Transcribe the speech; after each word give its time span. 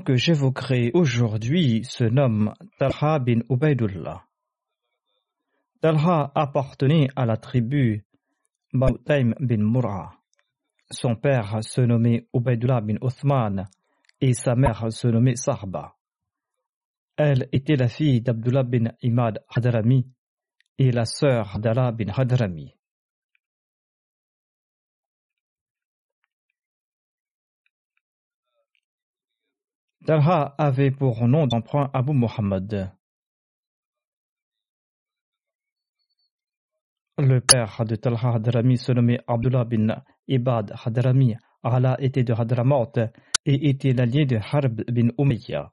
que 0.00 0.16
j'évoquerai 0.16 0.90
aujourd'hui 0.94 1.84
se 1.84 2.04
nomme 2.04 2.52
Talha 2.78 3.18
bin 3.18 3.40
Ubaidullah. 3.48 4.24
Talha 5.80 6.32
appartenait 6.34 7.08
à 7.16 7.26
la 7.26 7.36
tribu 7.36 8.04
Bautaim 8.72 9.34
bin 9.40 9.62
Mur'a. 9.62 10.12
Son 10.90 11.16
père 11.16 11.62
se 11.62 11.80
nommait 11.80 12.26
Ubaidullah 12.34 12.80
bin 12.80 12.96
Uthman 13.02 13.68
et 14.20 14.34
sa 14.34 14.54
mère 14.54 14.92
se 14.92 15.08
nommait 15.08 15.36
Sahba. 15.36 15.94
Elle 17.16 17.48
était 17.52 17.76
la 17.76 17.88
fille 17.88 18.20
d'Abdullah 18.20 18.62
bin 18.62 18.92
Imad 19.02 19.42
Hadrami 19.48 20.06
et 20.78 20.90
la 20.90 21.04
sœur 21.04 21.58
d'Allah 21.58 21.92
bin 21.92 22.12
Hadrami. 22.16 22.74
Talha 30.06 30.54
avait 30.56 30.90
pour 30.90 31.28
nom 31.28 31.46
d'emprunt 31.46 31.90
Abu 31.92 32.12
Muhammad. 32.14 32.90
Le 37.18 37.40
père 37.42 37.84
de 37.84 37.96
Talha 37.96 38.36
Hadrami 38.36 38.78
se 38.78 38.92
nommait 38.92 39.20
Abdullah 39.26 39.66
bin 39.66 40.02
Ibad 40.26 40.72
Hadrami. 40.86 41.36
Allah 41.62 41.96
était 41.98 42.24
de 42.24 42.32
Hadramaut 42.32 42.92
et 43.44 43.68
était 43.68 43.92
l'allié 43.92 44.24
de 44.24 44.36
Harb 44.38 44.82
bin 44.90 45.08
Umayya. 45.18 45.70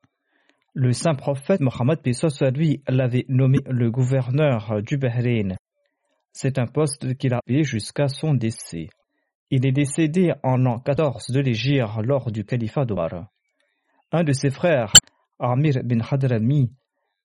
Le 0.73 0.91
saint 0.91 1.15
prophète 1.15 1.61
Mohammed 1.61 1.99
soit 2.11 2.51
lui 2.51 2.83
l'avait 2.89 3.25
nommé 3.29 3.59
le 3.65 3.89
gouverneur 3.89 4.81
du 4.83 4.97
Bahreïn. 4.97 5.55
C'est 6.33 6.59
un 6.59 6.67
poste 6.67 7.15
qu'il 7.15 7.33
a 7.33 7.39
payé 7.45 7.63
jusqu'à 7.63 8.09
son 8.09 8.33
décès. 8.33 8.89
Il 9.49 9.65
est 9.65 9.71
décédé 9.71 10.33
en 10.43 10.57
l'an 10.57 10.79
14 10.79 11.31
de 11.31 11.39
l'Égypte 11.39 12.03
lors 12.03 12.29
du 12.29 12.43
califat 12.43 12.83
d'Omar. 12.83 13.29
Un 14.11 14.23
de 14.23 14.31
ses 14.31 14.51
frères, 14.51 14.93
Amir 15.37 15.83
bin 15.83 15.99
Hadrami, 15.99 16.71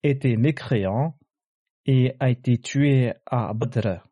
était 0.02 0.36
mécréant 0.36 1.16
et 1.86 2.16
a 2.18 2.30
été 2.30 2.58
tué 2.58 3.12
à 3.26 3.52
Badr. 3.54 4.02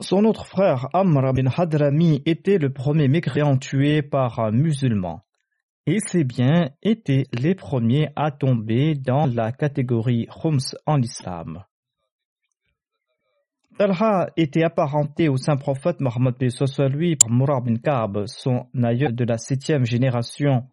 Son 0.00 0.24
autre 0.24 0.44
frère, 0.44 0.88
Amr 0.92 1.32
bin 1.32 1.46
Hadrami, 1.46 2.20
était 2.26 2.58
le 2.58 2.70
premier 2.72 3.08
mécréant 3.08 3.56
tué 3.56 4.02
par 4.02 4.40
un 4.40 4.50
musulman. 4.50 5.22
Et 5.86 6.00
ses 6.00 6.24
biens 6.24 6.70
étaient 6.82 7.26
les 7.32 7.54
premiers 7.54 8.10
à 8.16 8.30
tomber 8.30 8.94
dans 8.94 9.26
la 9.26 9.52
catégorie 9.52 10.26
Khums 10.26 10.76
en 10.84 11.00
islam. 11.00 11.64
Talha 13.78 14.30
était 14.38 14.62
apparenté 14.62 15.28
au 15.28 15.36
saint 15.36 15.58
prophète 15.58 16.00
Mohammed 16.00 16.34
lui 16.90 17.16
par 17.16 17.28
Murad 17.28 17.62
bin 17.62 17.76
Ka'b, 17.76 18.24
son 18.26 18.68
aïeul 18.82 19.14
de 19.14 19.24
la 19.24 19.36
septième 19.36 19.84
génération, 19.84 20.66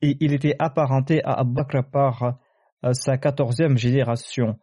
et 0.00 0.16
il 0.20 0.32
était 0.32 0.54
apparenté 0.60 1.20
à 1.24 1.40
Abu 1.40 1.62
par 1.90 2.38
sa 2.92 3.18
quatorzième 3.18 3.76
génération. 3.76 4.56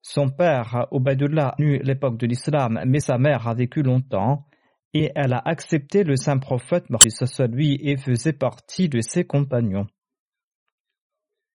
Son 0.00 0.28
père, 0.28 0.86
Ubaidullah, 0.92 1.56
eut 1.58 1.80
l'époque 1.82 2.18
de 2.18 2.26
l'islam, 2.28 2.80
mais 2.86 3.00
sa 3.00 3.18
mère 3.18 3.48
a 3.48 3.54
vécu 3.54 3.82
longtemps, 3.82 4.46
et 4.92 5.10
elle 5.16 5.32
a 5.32 5.42
accepté 5.44 6.04
le 6.04 6.14
saint 6.14 6.38
prophète 6.38 6.88
Mohammed 6.88 7.52
lui 7.52 7.80
et 7.82 7.96
faisait 7.96 8.32
partie 8.32 8.88
de 8.88 9.00
ses 9.00 9.24
compagnons. 9.24 9.88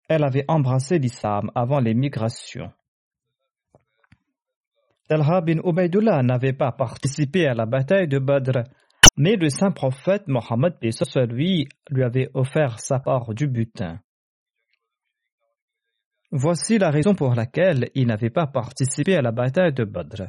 Elle 0.08 0.24
avait 0.24 0.46
embrassé 0.48 0.98
l'islam 0.98 1.52
avant 1.54 1.78
l'émigration. 1.78 2.72
Talha 5.08 5.40
bin 5.40 5.58
Ubaidullah 5.64 6.22
n'avait 6.22 6.52
pas 6.52 6.70
participé 6.70 7.46
à 7.46 7.54
la 7.54 7.64
bataille 7.64 8.08
de 8.08 8.18
Badr, 8.18 8.64
mais 9.16 9.36
le 9.36 9.48
saint 9.48 9.70
prophète 9.70 10.28
Mohammed 10.28 10.74
lui, 11.30 11.66
lui 11.90 12.02
avait 12.04 12.28
offert 12.34 12.78
sa 12.78 12.98
part 13.00 13.32
du 13.32 13.46
butin. 13.48 14.00
Voici 16.30 16.76
la 16.76 16.90
raison 16.90 17.14
pour 17.14 17.34
laquelle 17.34 17.88
il 17.94 18.06
n'avait 18.06 18.28
pas 18.28 18.46
participé 18.46 19.16
à 19.16 19.22
la 19.22 19.32
bataille 19.32 19.72
de 19.72 19.84
Badr. 19.84 20.24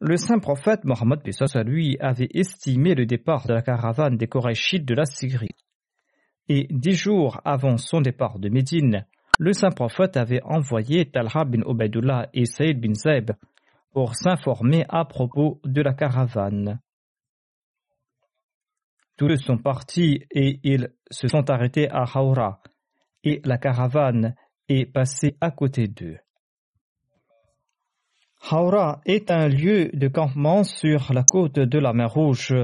Le 0.00 0.16
saint 0.16 0.38
prophète 0.38 0.84
Mohammed 0.84 1.20
lui 1.66 1.98
avait 2.00 2.30
estimé 2.32 2.94
le 2.94 3.04
départ 3.04 3.46
de 3.46 3.52
la 3.52 3.60
caravane 3.60 4.16
des 4.16 4.28
Korachites 4.28 4.86
de 4.86 4.94
la 4.94 5.04
Syrie. 5.04 5.54
Et 6.48 6.66
dix 6.70 6.96
jours 6.96 7.40
avant 7.44 7.76
son 7.76 8.00
départ 8.00 8.38
de 8.38 8.48
Médine, 8.48 9.06
le 9.38 9.52
saint 9.52 9.70
prophète 9.70 10.16
avait 10.16 10.42
envoyé 10.42 11.10
Talha 11.10 11.44
bin 11.44 11.62
Ubaidullah 11.66 12.28
et 12.34 12.44
Saïd 12.44 12.80
bin 12.80 12.94
Zaib 12.94 13.32
pour 13.92 14.14
s'informer 14.14 14.84
à 14.88 15.04
propos 15.04 15.60
de 15.64 15.82
la 15.82 15.94
caravane. 15.94 16.80
Tous 19.16 19.28
deux 19.28 19.36
sont 19.36 19.58
partis 19.58 20.24
et 20.30 20.60
ils 20.62 20.90
se 21.10 21.28
sont 21.28 21.48
arrêtés 21.50 21.88
à 21.90 22.04
Haura 22.14 22.60
et 23.24 23.40
la 23.44 23.58
caravane 23.58 24.34
est 24.68 24.86
passée 24.86 25.36
à 25.40 25.50
côté 25.50 25.86
d'eux. 25.86 26.18
Haura 28.50 29.00
est 29.04 29.30
un 29.30 29.48
lieu 29.48 29.90
de 29.92 30.08
campement 30.08 30.64
sur 30.64 31.12
la 31.12 31.22
côte 31.22 31.58
de 31.58 31.78
la 31.78 31.92
mer 31.92 32.12
Rouge 32.12 32.54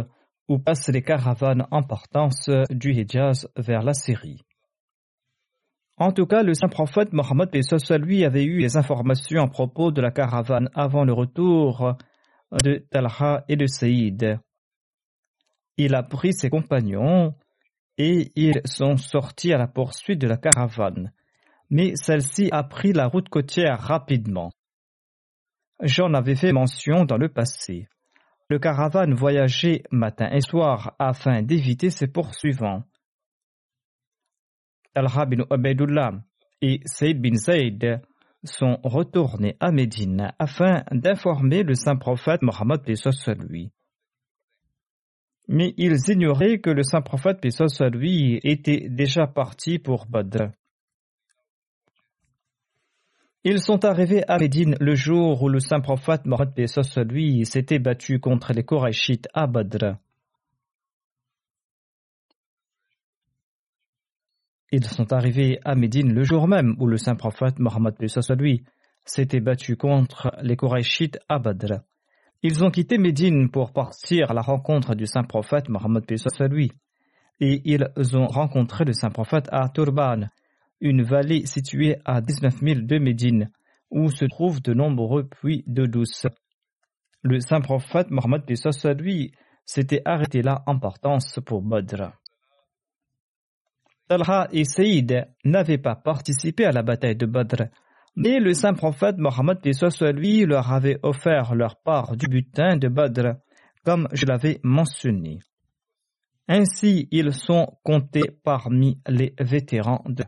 où 0.49 0.59
passent 0.59 0.89
les 0.89 1.03
caravanes 1.03 1.67
en 1.71 1.83
partance 1.83 2.51
du 2.71 2.93
Hijaz 2.93 3.49
vers 3.57 3.83
la 3.83 3.93
Syrie. 3.93 4.43
En 6.01 6.13
tout 6.13 6.27
cas, 6.27 6.43
le 6.45 6.55
saint 6.55 6.69
prophète 6.69 7.13
Mohammed 7.13 7.51
lui 8.01 8.25
avait 8.25 8.45
eu 8.45 8.61
des 8.61 8.77
informations 8.77 9.43
à 9.43 9.49
propos 9.49 9.91
de 9.91 10.01
la 10.01 10.13
caravane 10.13 10.71
avant 10.75 11.05
le 11.05 11.13
retour 11.13 11.97
de 12.53 12.87
Talha 12.91 13.45
et 13.49 13.57
de 13.57 13.67
Saïd. 13.67 14.39
Il 15.77 15.95
a 15.95 16.05
pris 16.05 16.33
ses 16.33 16.51
compagnons 16.51 17.35
et 17.99 18.31
ils 18.37 18.61
sont 18.65 18.97
sortis 18.97 19.53
à 19.53 19.59
la 19.59 19.67
poursuite 19.67 20.21
de 20.21 20.29
la 20.29 20.37
caravane. 20.37 21.13
Mais 21.71 21.93
celle-ci 21.97 22.49
a 22.53 22.63
pris 22.63 22.93
la 22.93 23.09
route 23.09 23.29
côtière 23.29 23.81
rapidement. 23.81 24.53
J'en 25.83 26.15
avais 26.15 26.37
fait 26.37 26.53
mention 26.53 27.05
dans 27.05 27.19
le 27.19 27.29
passé. 27.29 27.89
Le 28.49 28.59
caravane 28.59 29.15
voyageait 29.15 29.83
matin 29.91 30.31
et 30.31 30.41
soir 30.41 30.95
afin 30.99 31.43
d'éviter 31.43 31.91
ses 31.91 32.07
poursuivants. 32.07 32.85
Talha 34.95 35.27
bin 35.27 35.45
Ubaidullah 35.51 36.13
et 36.61 36.81
Saïd 36.85 37.21
bin 37.21 37.35
Zayd 37.35 38.01
sont 38.45 38.79
retournés 38.83 39.57
à 39.61 39.73
Médine 39.73 40.33
afin 40.39 40.85
d'informer 40.93 41.63
le 41.63 41.75
saint 41.75 41.97
prophète 41.97 42.43
Mohammed 42.43 42.81
lui. 43.49 43.71
Mais 45.49 45.73
ils 45.79 45.99
ignoraient 46.09 46.59
que 46.59 46.71
le 46.71 46.83
saint 46.83 47.01
prophète, 47.01 47.39
lui, 47.93 48.39
était 48.45 48.89
déjà 48.91 49.27
parti 49.27 49.79
pour 49.79 50.07
Badr. 50.07 50.51
Ils 53.45 53.61
sont 53.61 53.85
arrivés 53.85 54.23
à 54.29 54.39
Médine 54.39 54.77
le 54.79 54.95
jour 54.95 55.43
où 55.43 55.49
le 55.49 55.59
saint 55.59 55.81
prophète 55.81 56.27
Mohammed 56.27 56.53
lui 57.11 57.47
s'était 57.47 57.79
battu 57.79 58.21
contre 58.21 58.53
les 58.53 58.63
Korachites 58.63 59.29
à 59.33 59.47
Badr. 59.47 59.97
Ils 64.71 64.85
sont 64.85 65.13
arrivés 65.13 65.59
à 65.65 65.75
Médine 65.75 66.13
le 66.13 66.25
jour 66.25 66.47
même 66.47 66.77
où 66.79 66.87
le 66.87 66.99
saint 66.99 67.15
prophète 67.15 67.59
Mohammed 67.59 67.95
lui 68.39 68.65
s'était 69.05 69.41
battu 69.41 69.77
contre 69.77 70.31
les 70.43 70.57
Korachites 70.57 71.19
à 71.29 71.39
Badr. 71.39 71.81
Ils 72.43 72.63
ont 72.63 72.71
quitté 72.71 72.99
Médine 72.99 73.51
pour 73.51 73.73
partir 73.73 74.31
à 74.31 74.35
la 74.35 74.43
rencontre 74.43 74.95
du 74.95 75.07
saint 75.07 75.25
prophète 75.25 75.71
Mohammed 75.71 76.05
lui 76.51 76.71
et 77.41 77.63
ils 77.65 78.17
ont 78.17 78.27
rencontré 78.27 78.85
le 78.85 78.93
saint 78.93 79.11
prophète 79.11 79.49
à 79.51 79.69
Turban, 79.69 80.29
une 80.81 81.03
vallée 81.03 81.47
située 81.47 81.97
à 82.05 82.21
19 82.21 82.59
000 82.61 82.81
de 82.83 82.99
Médine, 82.99 83.51
où 83.91 84.11
se 84.11 84.25
trouvent 84.25 84.61
de 84.61 84.75
nombreux 84.75 85.27
puits 85.27 85.65
d'eau 85.67 85.87
douce. 85.87 86.27
Le 87.23 87.41
saint 87.41 87.61
prophète 87.61 88.11
Mohammed 88.11 88.43
lui 88.99 89.33
s'était 89.65 90.03
arrêté 90.05 90.43
là 90.43 90.63
en 90.67 90.79
partance 90.79 91.39
pour 91.47 91.63
Badr. 91.63 92.13
Talha 94.09 94.49
et 94.53 94.65
Saïd 94.65 95.29
n'avaient 95.45 95.79
pas 95.79 95.95
participé 95.95 96.65
à 96.65 96.73
la 96.73 96.83
bataille 96.83 97.17
de 97.17 97.27
Badr, 97.27 97.65
mais 98.17 98.41
le 98.41 98.55
saint 98.55 98.73
prophète 98.73 99.19
Mohammed 99.19 99.59
lui 100.15 100.47
leur 100.47 100.73
avait 100.73 100.99
offert 101.03 101.55
leur 101.55 101.77
part 101.77 102.17
du 102.17 102.27
butin 102.27 102.79
de 102.79 102.89
Badr, 102.89 103.35
comme 103.85 104.09
je 104.13 104.25
l'avais 104.25 104.61
mentionné. 104.63 105.41
Ainsi, 106.49 107.07
ils 107.11 107.35
sont 107.35 107.79
comptés 107.83 108.31
parmi 108.43 108.99
les 109.07 109.35
vétérans 109.39 110.03
de. 110.07 110.25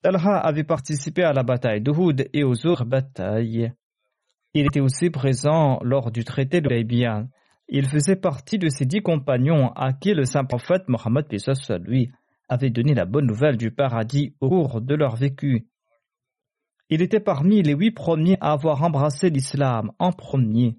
Talha 0.00 0.38
avait 0.38 0.64
participé 0.64 1.24
à 1.24 1.34
la 1.34 1.42
bataille 1.42 1.82
d'Uhud 1.82 2.28
et 2.32 2.44
aux 2.44 2.66
autres 2.66 2.86
batailles. 2.86 3.72
Il 4.54 4.66
était 4.66 4.80
aussi 4.80 5.10
présent 5.10 5.78
lors 5.82 6.10
du 6.10 6.24
traité 6.24 6.62
de 6.62 6.68
Baybian 6.68 7.28
il 7.68 7.86
faisait 7.88 8.16
partie 8.16 8.58
de 8.58 8.68
ces 8.68 8.84
dix 8.84 9.02
compagnons 9.02 9.70
à 9.72 9.92
qui 9.92 10.12
le 10.12 10.24
saint 10.24 10.44
prophète 10.44 10.88
Mohammed 10.88 11.26
lui 11.84 12.10
avait 12.48 12.70
donné 12.70 12.94
la 12.94 13.06
bonne 13.06 13.26
nouvelle 13.26 13.56
du 13.56 13.70
paradis 13.70 14.34
au 14.40 14.48
cours 14.48 14.80
de 14.80 14.94
leur 14.94 15.16
vécu. 15.16 15.66
Il 16.90 17.00
était 17.00 17.20
parmi 17.20 17.62
les 17.62 17.74
huit 17.74 17.92
premiers 17.92 18.36
à 18.40 18.52
avoir 18.52 18.82
embrassé 18.82 19.30
l'islam 19.30 19.92
en 19.98 20.12
premier, 20.12 20.76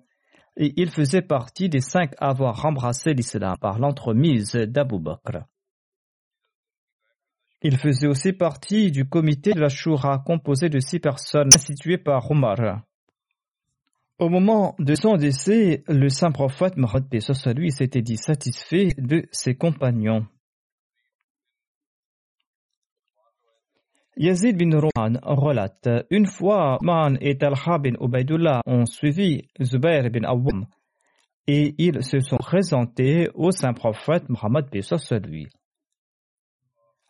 et 0.58 0.74
il 0.78 0.90
faisait 0.90 1.24
partie 1.24 1.68
des 1.68 1.82
cinq 1.82 2.14
à 2.20 2.30
avoir 2.30 2.64
embrassé 2.66 3.14
l'islam 3.14 3.56
par 3.60 3.80
l'entremise 3.80 4.54
d'Abu 4.54 5.00
Bakr. 5.00 5.46
Il 7.64 7.78
faisait 7.78 8.08
aussi 8.08 8.32
partie 8.32 8.92
du 8.92 9.10
comité 9.10 9.54
de 9.54 9.60
la 9.60 9.70
Shura 9.70 10.20
composé 10.20 10.70
de 10.70 10.80
six 10.80 11.00
personnes 11.00 11.50
instituées 11.56 11.98
par 11.98 12.30
Omar. 12.30 12.84
Au 14.18 14.30
moment 14.30 14.76
de 14.80 14.96
son 14.96 15.18
décès, 15.18 15.84
le 15.90 16.08
saint 16.08 16.32
prophète 16.32 16.78
Mohammed 16.78 17.06
lui 17.58 17.72
s'était 17.72 18.02
dit 18.02 18.16
satisfait 18.16 18.90
de 18.98 19.28
ses 19.34 19.56
compagnons. 19.56 20.26
Yazid 24.16 24.58
bin 24.58 24.80
Rohan 24.80 25.20
relate 25.22 25.90
Une 26.10 26.28
fois, 26.28 26.78
Man 26.82 27.18
et 27.20 27.38
Talha 27.38 27.78
bin 27.78 27.96
Ubaidullah 28.00 28.62
ont 28.66 28.86
suivi 28.86 29.50
Zubair 29.62 30.10
bin 30.10 30.24
Awam 30.24 30.66
et 31.48 31.76
ils 31.78 32.02
se 32.02 32.22
sont 32.22 32.38
présentés 32.38 33.30
au 33.34 33.52
saint 33.52 33.74
prophète 33.74 34.30
Mohammed 34.30 34.68
lui. 35.26 35.48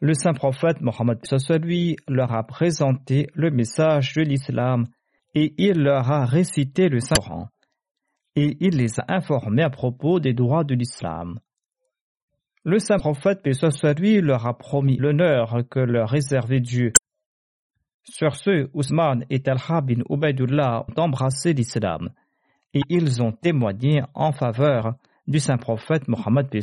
Le 0.02 0.14
saint 0.16 0.34
prophète 0.34 0.82
Mohammed 0.82 1.20
lui 1.62 1.98
leur 2.08 2.34
a 2.34 2.44
présenté 2.44 3.28
le 3.36 3.52
message 3.52 4.14
de 4.16 4.24
l'islam 4.24 4.86
et 5.36 5.54
il 5.58 5.84
leur 5.84 6.10
a 6.10 6.26
récité 6.26 6.88
le 6.88 7.00
Saint-Coran, 7.00 7.50
et 8.36 8.58
il 8.62 8.78
les 8.78 9.00
a 9.00 9.06
informés 9.10 9.64
à 9.64 9.70
propos 9.70 10.20
des 10.20 10.34
droits 10.34 10.64
de 10.64 10.76
l'islam. 10.76 11.40
Le 12.64 12.80
saint 12.80 12.98
prophète, 12.98 13.44
paix 13.44 13.52
lui, 13.98 14.22
leur 14.22 14.48
a 14.48 14.58
promis 14.58 14.98
l'honneur 14.98 15.60
que 15.70 15.80
leur 15.80 16.10
réservait 16.10 16.62
Dieu. 16.62 16.94
Sur 18.04 18.36
ce, 18.36 18.70
Ousmane 18.74 19.26
et 19.30 19.42
Talha 19.42 19.82
bin 19.82 20.02
Ubaidullah 20.10 20.86
ont 20.88 21.02
embrassé 21.02 21.54
l'islam, 21.54 22.10
et 22.74 22.82
ils 22.90 23.22
ont 23.22 23.32
témoigné 23.32 24.02
en 24.14 24.32
faveur 24.32 24.96
du 25.28 25.40
saint 25.40 25.58
prophète 25.58 26.08
Mohammed 26.08 26.50
paix. 26.50 26.62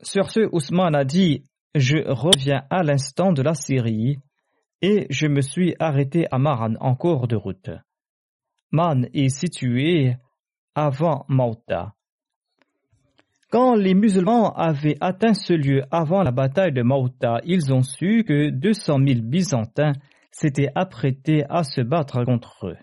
Sur 0.00 0.30
ce, 0.30 0.48
Ousmane 0.52 0.94
a 0.94 1.04
dit 1.04 1.42
Je 1.74 1.98
reviens 2.06 2.64
à 2.70 2.82
l'instant 2.82 3.32
de 3.32 3.42
la 3.42 3.54
Syrie 3.54 4.18
et 4.82 5.06
je 5.10 5.26
me 5.26 5.40
suis 5.40 5.74
arrêté 5.78 6.26
à 6.30 6.38
Maran 6.38 6.74
en 6.80 6.94
cours 6.94 7.28
de 7.28 7.36
route. 7.36 7.70
Man 8.70 9.08
est 9.14 9.28
situé 9.28 10.16
avant 10.74 11.24
Mauta. 11.28 11.94
Quand 13.50 13.74
les 13.74 13.94
musulmans 13.94 14.52
avaient 14.52 14.96
atteint 15.00 15.34
ce 15.34 15.52
lieu 15.52 15.82
avant 15.90 16.22
la 16.22 16.32
bataille 16.32 16.72
de 16.72 16.82
Mauta, 16.82 17.40
ils 17.44 17.72
ont 17.72 17.82
su 17.82 18.24
que 18.24 18.50
200 18.50 18.98
000 19.06 19.20
Byzantins 19.22 19.92
s'étaient 20.30 20.70
apprêtés 20.74 21.44
à 21.48 21.62
se 21.62 21.80
battre 21.80 22.24
contre 22.24 22.66
eux. 22.66 22.76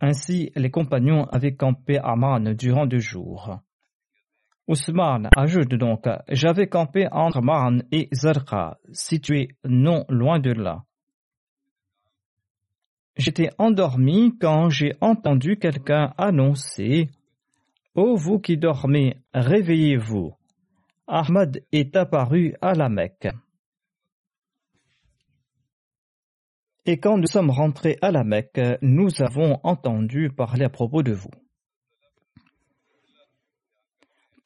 Ainsi, 0.00 0.50
les 0.56 0.70
compagnons 0.70 1.24
avaient 1.26 1.54
campé 1.54 1.98
à 1.98 2.16
Man 2.16 2.54
durant 2.54 2.86
deux 2.86 2.98
jours. 2.98 3.60
Ousmane 4.68 5.28
ajoute 5.36 5.74
donc 5.74 6.06
J'avais 6.28 6.66
campé 6.66 7.06
entre 7.12 7.40
Marne 7.40 7.84
et 7.92 8.08
Zarqa, 8.12 8.78
situé 8.92 9.48
non 9.64 10.04
loin 10.08 10.40
de 10.40 10.50
là. 10.50 10.82
J'étais 13.16 13.50
endormi 13.58 14.36
quand 14.38 14.68
j'ai 14.68 14.92
entendu 15.00 15.56
quelqu'un 15.56 16.12
annoncer 16.18 17.08
Ô 17.94 18.16
vous 18.16 18.40
qui 18.40 18.58
dormez, 18.58 19.16
réveillez-vous. 19.32 20.34
Ahmad 21.06 21.62
est 21.72 21.96
apparu 21.96 22.54
à 22.60 22.74
la 22.74 22.88
Mecque. 22.88 23.28
Et 26.84 26.98
quand 26.98 27.16
nous 27.16 27.26
sommes 27.26 27.50
rentrés 27.50 27.96
à 28.02 28.10
la 28.10 28.22
Mecque, 28.22 28.60
nous 28.82 29.08
avons 29.22 29.60
entendu 29.62 30.30
parler 30.30 30.64
à 30.64 30.68
propos 30.68 31.02
de 31.02 31.12
vous. 31.12 31.30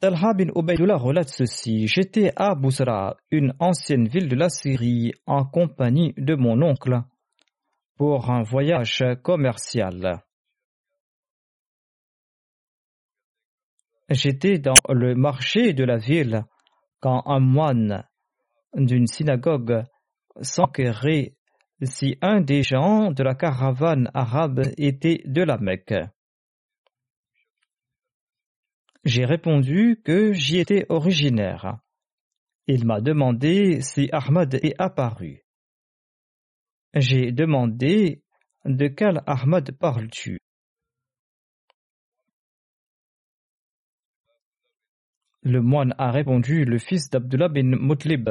Talha 0.00 0.32
bin 0.32 0.48
Ubaydullah 0.56 0.96
relate 0.96 1.28
ceci. 1.28 1.86
J'étais 1.86 2.32
à 2.34 2.54
Bousra, 2.54 3.18
une 3.30 3.52
ancienne 3.58 4.08
ville 4.08 4.28
de 4.28 4.34
la 4.34 4.48
Syrie, 4.48 5.12
en 5.26 5.44
compagnie 5.44 6.14
de 6.16 6.34
mon 6.36 6.62
oncle, 6.62 7.02
pour 7.96 8.30
un 8.30 8.42
voyage 8.42 9.04
commercial. 9.22 10.22
J'étais 14.08 14.58
dans 14.58 14.80
le 14.88 15.14
marché 15.14 15.74
de 15.74 15.84
la 15.84 15.98
ville 15.98 16.44
quand 17.00 17.22
un 17.26 17.40
moine 17.40 18.08
d'une 18.74 19.06
synagogue 19.06 19.84
s'enquérait 20.40 21.34
si 21.82 22.16
un 22.22 22.40
des 22.40 22.62
gens 22.62 23.10
de 23.10 23.22
la 23.22 23.34
caravane 23.34 24.10
arabe 24.14 24.62
était 24.78 25.20
de 25.26 25.42
la 25.42 25.58
Mecque. 25.58 25.94
J'ai 29.04 29.24
répondu 29.24 30.00
que 30.04 30.32
j'y 30.32 30.58
étais 30.58 30.84
originaire. 30.90 31.78
Il 32.66 32.84
m'a 32.86 33.00
demandé 33.00 33.80
si 33.80 34.10
Ahmad 34.12 34.54
est 34.54 34.74
apparu. 34.78 35.42
J'ai 36.94 37.32
demandé 37.32 38.22
de 38.66 38.88
quel 38.88 39.22
Ahmad 39.26 39.72
parles-tu 39.72 40.38
Le 45.42 45.62
moine 45.62 45.94
a 45.96 46.10
répondu 46.10 46.66
le 46.66 46.78
fils 46.78 47.08
d'Abdullah 47.08 47.48
bin 47.48 47.76
Mutlib. 47.80 48.28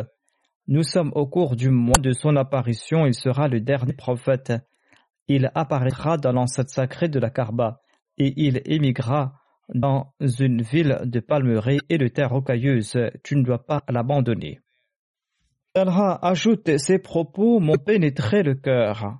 Nous 0.67 0.83
sommes 0.83 1.11
au 1.15 1.25
cours 1.25 1.55
du 1.55 1.71
mois 1.71 1.97
de 1.97 2.11
son 2.11 2.35
apparition, 2.35 3.07
il 3.07 3.15
sera 3.15 3.47
le 3.47 3.59
dernier 3.59 3.93
prophète. 3.93 4.53
Il 5.27 5.51
apparaîtra 5.55 6.17
dans 6.17 6.31
l'enceinte 6.31 6.69
sacrée 6.69 7.09
de 7.09 7.19
la 7.19 7.31
Karba 7.31 7.81
et 8.19 8.33
il 8.37 8.61
émigrera 8.65 9.33
dans 9.73 10.13
une 10.19 10.61
ville 10.61 10.99
de 11.03 11.19
palmeraies 11.19 11.79
et 11.89 11.97
de 11.97 12.07
terres 12.07 12.31
rocailleuses, 12.31 12.97
tu 13.23 13.35
ne 13.35 13.43
dois 13.43 13.65
pas 13.65 13.83
l'abandonner. 13.89 14.59
Talha 15.73 16.17
ajoute 16.21 16.77
Ces 16.77 16.99
propos 16.99 17.59
m'ont 17.59 17.77
pénétré 17.77 18.43
le 18.43 18.55
cœur. 18.55 19.19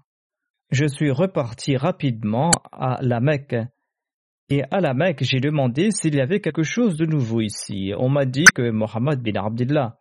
Je 0.72 0.86
suis 0.86 1.12
reparti 1.12 1.78
rapidement 1.78 2.52
à 2.72 3.00
la 3.02 3.20
Mecque. 3.20 3.56
Et 4.50 4.64
à 4.72 4.80
la 4.80 4.94
Mecque, 4.94 5.24
j'ai 5.24 5.40
demandé 5.40 5.92
s'il 5.92 6.16
y 6.16 6.22
avait 6.22 6.42
quelque 6.42 6.64
chose 6.64 6.98
de 6.98 7.06
nouveau 7.06 7.42
ici. 7.42 7.94
On 7.98 8.10
m'a 8.10 8.26
dit 8.26 8.46
que 8.56 8.72
Mohammed 8.72 9.22
bin 9.22 9.40
Abdullah 9.40 10.00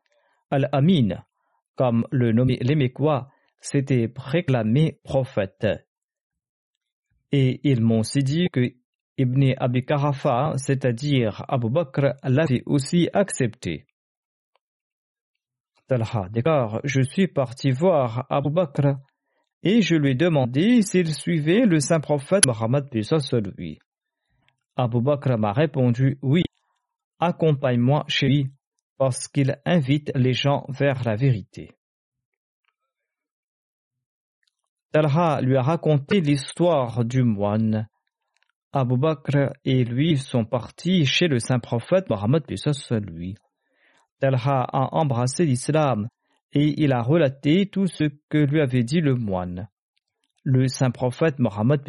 al-Amin, 0.50 1.22
comme 1.76 2.06
le 2.10 2.32
nommé 2.32 2.58
les 2.62 2.92
s'était 3.60 4.08
préclamé 4.08 5.00
prophète. 5.04 5.66
Et 7.30 7.60
ils 7.62 7.82
m'ont 7.82 8.00
aussi 8.00 8.20
dit 8.20 8.48
que 8.50 8.72
Ibn 9.18 9.54
Abi 9.56 9.84
Karafa, 9.84 10.52
c'est-à-dire 10.56 11.44
Abu 11.48 11.68
Bakr, 11.68 12.14
l'avait 12.22 12.62
aussi 12.66 13.08
accepté. 13.12 13.84
Talha 15.88 16.28
déclare 16.30 16.80
Je 16.84 17.00
suis 17.02 17.26
parti 17.26 17.72
voir 17.72 18.26
Abu 18.30 18.50
Bakr 18.50 18.98
et 19.64 19.82
je 19.82 19.96
lui 19.96 20.10
ai 20.10 20.14
demandé 20.14 20.82
s'il 20.82 21.12
suivait 21.12 21.66
le 21.66 21.80
saint 21.80 21.98
prophète 21.98 22.44
Mohammed 22.46 22.86
lui. 23.56 23.78
Abu 24.76 25.00
Bakr 25.00 25.36
m'a 25.36 25.52
répondu 25.52 26.18
Oui, 26.22 26.44
accompagne-moi 27.18 28.04
chez 28.06 28.28
lui 28.28 28.50
parce 28.98 29.26
qu'il 29.26 29.58
invite 29.64 30.12
les 30.14 30.32
gens 30.32 30.64
vers 30.68 31.02
la 31.04 31.16
vérité. 31.16 31.72
Talha 34.92 35.40
lui 35.40 35.56
a 35.56 35.62
raconté 35.62 36.20
l'histoire 36.20 37.04
du 37.04 37.24
moine. 37.24 37.88
Abu 38.72 38.98
Bakr 38.98 39.52
et 39.64 39.82
lui 39.84 40.18
sont 40.18 40.44
partis 40.44 41.06
chez 41.06 41.26
le 41.26 41.38
saint 41.38 41.58
prophète 41.58 42.10
Mohammed 42.10 42.42
lui. 43.06 43.34
Talha 44.20 44.62
a 44.62 44.94
embrassé 44.94 45.46
l'islam 45.46 46.08
et 46.52 46.74
il 46.82 46.92
a 46.92 47.02
relaté 47.02 47.66
tout 47.66 47.86
ce 47.86 48.04
que 48.28 48.38
lui 48.38 48.60
avait 48.60 48.82
dit 48.82 49.00
le 49.00 49.14
moine. 49.14 49.68
Le 50.44 50.68
saint 50.68 50.90
prophète 50.90 51.38
Mohammed 51.38 51.82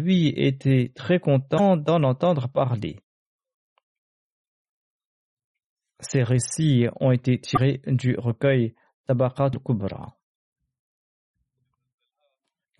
lui 0.00 0.28
était 0.28 0.92
très 0.94 1.20
content 1.20 1.76
d'en 1.76 2.02
entendre 2.02 2.48
parler. 2.48 3.00
Ces 6.00 6.22
récits 6.22 6.86
ont 7.00 7.12
été 7.12 7.38
tirés 7.38 7.80
du 7.86 8.16
recueil 8.18 8.74
Tabakat 9.06 9.50
Kubra. 9.64 10.16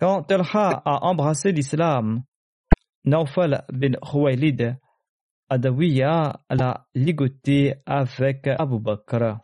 Quand 0.01 0.25
Talha 0.25 0.83
a 0.85 1.05
embrassé 1.07 1.53
l'islam, 1.53 2.25
Naufal 3.05 3.65
bin 3.71 3.93
Khuwaylid 4.01 4.77
Adawiya 5.51 6.41
l'a 6.49 6.87
ligoté 6.95 7.75
avec 7.85 8.47
Abu 8.47 8.79
Bakr. 8.81 9.41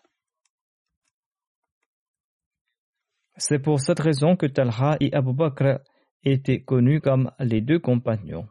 C'est 3.36 3.58
pour 3.58 3.80
cette 3.80 4.00
raison 4.00 4.34
que 4.36 4.46
Talha 4.46 4.96
et 5.00 5.12
Abu 5.14 5.34
Bakr 5.34 5.80
étaient 6.24 6.62
connus 6.62 7.00
comme 7.00 7.30
les 7.38 7.60
deux 7.60 7.78
compagnons. 7.78 8.48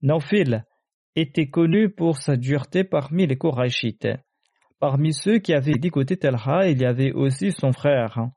Naufil 0.00 0.64
était 1.16 1.50
connu 1.50 1.90
pour 1.90 2.16
sa 2.16 2.36
dureté 2.36 2.84
parmi 2.84 3.26
les 3.26 3.36
Korachites. 3.36 4.08
Parmi 4.78 5.12
ceux 5.12 5.38
qui 5.38 5.52
avaient 5.52 5.72
ligoté 5.72 6.16
Talha, 6.16 6.66
il 6.68 6.80
y 6.80 6.86
avait 6.86 7.12
aussi 7.12 7.52
son 7.52 7.72
frère, 7.72 8.30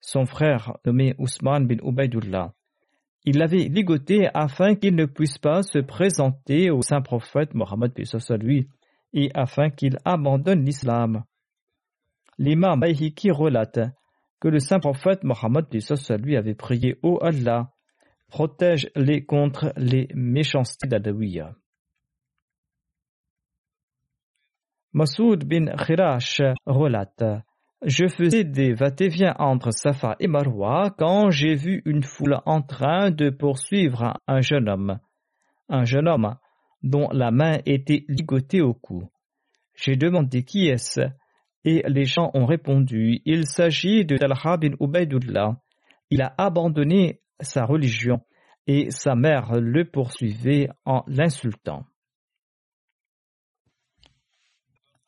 son 0.00 0.26
frère 0.26 0.76
nommé 0.84 1.14
Ousmane 1.18 1.68
bin 1.68 1.78
Ubaidullah. 1.84 2.52
Il 3.24 3.38
l'avait 3.38 3.68
ligoté 3.68 4.28
afin 4.34 4.74
qu'il 4.74 4.94
ne 4.94 5.06
puisse 5.06 5.38
pas 5.38 5.62
se 5.62 5.78
présenter 5.78 6.70
au 6.70 6.82
saint 6.82 7.00
prophète 7.00 7.54
Mohammed 7.54 7.92
lui 8.40 8.68
et 9.14 9.30
afin 9.34 9.70
qu'il 9.70 9.98
abandonne 10.04 10.64
l'islam. 10.64 11.24
L'imam 12.36 12.80
Bayhiki 12.80 13.30
relate 13.30 13.80
que 14.40 14.48
le 14.48 14.58
saint 14.58 14.78
prophète 14.78 15.24
Mohammed 15.24 15.66
lui 16.22 16.36
avait 16.36 16.54
prié 16.54 16.98
Ô 17.02 17.18
Allah, 17.22 17.70
protège-les 18.28 19.24
contre 19.24 19.72
les 19.76 20.08
méchancetés 20.14 20.88
d'Adawiya. 20.88 21.54
Masoud 24.92 25.44
bin 25.44 25.74
Khirash 25.76 26.42
relate 26.66 27.24
je 27.84 28.08
faisais 28.08 28.44
des 28.44 28.72
va-et-vient 28.72 29.34
entre 29.38 29.70
Safa 29.70 30.16
et 30.18 30.26
Marwa 30.26 30.94
quand 30.98 31.30
j'ai 31.30 31.54
vu 31.54 31.82
une 31.84 32.02
foule 32.02 32.38
en 32.46 32.62
train 32.62 33.10
de 33.10 33.28
poursuivre 33.30 34.18
un 34.26 34.40
jeune 34.40 34.68
homme, 34.68 34.98
un 35.68 35.84
jeune 35.84 36.08
homme 36.08 36.36
dont 36.82 37.08
la 37.12 37.30
main 37.30 37.58
était 37.66 38.04
ligotée 38.08 38.62
au 38.62 38.74
cou. 38.74 39.10
J'ai 39.74 39.96
demandé 39.96 40.44
qui 40.44 40.68
est-ce 40.68 41.00
et 41.64 41.82
les 41.86 42.04
gens 42.04 42.30
ont 42.34 42.46
répondu 42.46 43.20
il 43.24 43.46
s'agit 43.46 44.04
de 44.04 44.16
Talha 44.16 44.56
bin 44.56 44.74
Ubaidullah. 44.80 45.56
Il 46.10 46.22
a 46.22 46.34
abandonné 46.38 47.20
sa 47.40 47.64
religion 47.64 48.20
et 48.66 48.90
sa 48.90 49.14
mère 49.14 49.60
le 49.60 49.84
poursuivait 49.84 50.68
en 50.84 51.02
l'insultant. 51.06 51.84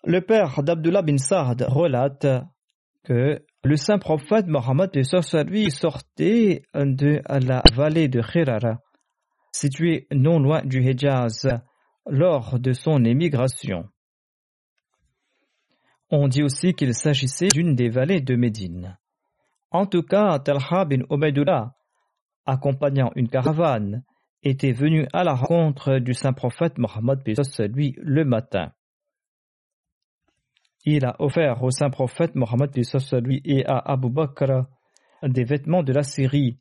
Le 0.04 0.21
père 0.21 0.62
d'Abdullah 0.62 1.02
bin 1.02 1.18
Saad 1.18 1.62
relate 1.68 2.26
que 3.07 3.41
le 3.63 3.77
saint 3.77 3.99
prophète 3.99 4.47
Mohammed 4.49 4.91
lui 5.49 5.71
sortait 5.71 6.63
de 6.75 7.23
la 7.47 7.63
vallée 7.73 8.09
de 8.09 8.21
Khirara, 8.21 8.81
située 9.53 10.09
non 10.11 10.41
loin 10.41 10.63
du 10.65 10.83
Hejaz, 10.85 11.49
lors 12.09 12.59
de 12.59 12.73
son 12.73 13.05
émigration. 13.05 13.89
On 16.11 16.27
dit 16.27 16.43
aussi 16.43 16.75
qu'il 16.75 16.95
s'agissait 16.95 17.49
d'une 17.49 17.77
des 17.77 17.91
vallées 17.91 18.21
de 18.21 18.35
Médine. 18.35 18.99
En 19.71 19.87
tout 19.87 20.03
cas, 20.03 20.39
Talha 20.41 20.85
bin 20.85 21.03
Ubaidullah, 21.11 21.75
accompagnant 22.45 23.13
une 23.15 23.29
caravane, 23.29 24.03
était 24.43 24.73
venu 24.73 25.07
à 25.13 25.23
la 25.23 25.35
rencontre 25.35 25.99
du 25.99 26.13
saint 26.13 26.33
prophète 26.33 26.79
Mohammed 26.79 27.21
lui 27.73 27.95
le 27.99 28.25
matin 28.25 28.73
il 30.87 31.05
a 31.05 31.16
offert 31.19 31.62
au 31.62 31.71
saint 31.71 31.90
prophète 31.90 32.37
Mohammed 32.37 32.71
lui 33.25 33.43
et 33.45 33.66
à 33.66 33.78
Abu 33.78 34.09
Bakr 34.09 34.66
des 35.23 35.45
vêtements 35.45 35.83
de 35.83 35.93
la 35.93 36.02
Syrie. 36.02 36.59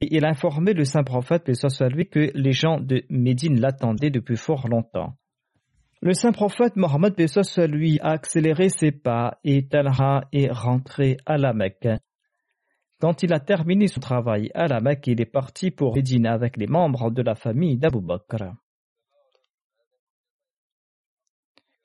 Et 0.00 0.16
il 0.16 0.24
a 0.24 0.30
informé 0.30 0.72
le 0.72 0.84
saint 0.84 1.04
prophète 1.04 1.50
lui 1.90 2.08
que 2.08 2.30
les 2.34 2.52
gens 2.52 2.80
de 2.80 3.04
Médine 3.10 3.60
l'attendaient 3.60 4.10
depuis 4.10 4.36
fort 4.36 4.66
longtemps. 4.68 5.14
Le 6.00 6.12
saint 6.12 6.32
prophète 6.32 6.76
Mohammed 6.76 7.14
lui 7.68 7.98
a 8.00 8.10
accéléré 8.10 8.68
ses 8.68 8.92
pas 8.92 9.38
et 9.44 9.66
Talha 9.68 10.22
est 10.32 10.50
rentré 10.50 11.18
à 11.26 11.36
la 11.36 11.52
Mecque. 11.52 11.88
Quand 12.98 13.22
il 13.22 13.32
a 13.34 13.40
terminé 13.40 13.88
son 13.88 14.00
travail 14.00 14.50
à 14.54 14.68
la 14.68 14.80
Mecque, 14.80 15.06
il 15.06 15.20
est 15.20 15.26
parti 15.26 15.70
pour 15.70 15.94
Médine 15.94 16.26
avec 16.26 16.56
les 16.56 16.66
membres 16.66 17.10
de 17.10 17.22
la 17.22 17.34
famille 17.34 17.76
d'Abu 17.76 18.00
Bakr. 18.00 18.36
Quand 18.38 18.54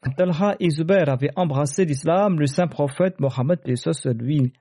Talha 0.10 0.56
et 0.60 0.70
Zubair 0.72 1.10
avaient 1.10 1.32
embrassé 1.36 1.86
l'islam, 1.86 2.40
le 2.40 2.48
saint 2.48 2.68
prophète 2.68 3.20
Mohammed 3.20 3.60
lui 4.20 4.54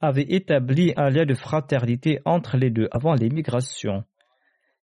avait 0.00 0.26
établi 0.28 0.92
un 0.96 1.10
lien 1.10 1.24
de 1.24 1.34
fraternité 1.34 2.20
entre 2.24 2.56
les 2.56 2.70
deux 2.70 2.88
avant 2.92 3.14
l'émigration. 3.14 4.04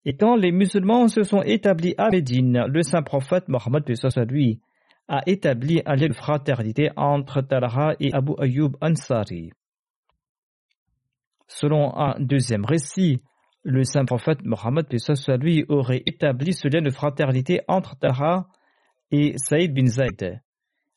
Et 0.05 0.15
quand 0.15 0.35
les 0.35 0.51
musulmans 0.51 1.07
se 1.09 1.23
sont 1.23 1.43
établis 1.43 1.93
à 1.97 2.09
Médine, 2.09 2.63
le 2.67 2.81
saint 2.81 3.03
prophète 3.03 3.49
Mohammed 3.49 3.83
lui 4.29 4.61
a 5.07 5.21
établi 5.27 5.81
un 5.85 5.95
lien 5.95 6.07
de 6.07 6.13
fraternité 6.13 6.89
entre 6.95 7.41
Talha 7.41 7.95
et 7.99 8.13
Abu 8.13 8.33
Ayyub 8.39 8.77
Ansari. 8.81 9.51
Selon 11.47 11.95
un 11.97 12.15
deuxième 12.19 12.65
récit, 12.65 13.21
le 13.63 13.83
saint 13.83 14.05
prophète 14.05 14.43
Mohammed 14.43 14.87
lui 15.39 15.65
aurait 15.67 16.01
établi 16.05 16.53
ce 16.53 16.67
lien 16.67 16.81
de 16.81 16.89
fraternité 16.89 17.61
entre 17.67 17.95
Talha 17.97 18.47
et 19.11 19.33
Saïd 19.37 19.73
bin 19.73 19.87
Zayd. 19.87 20.41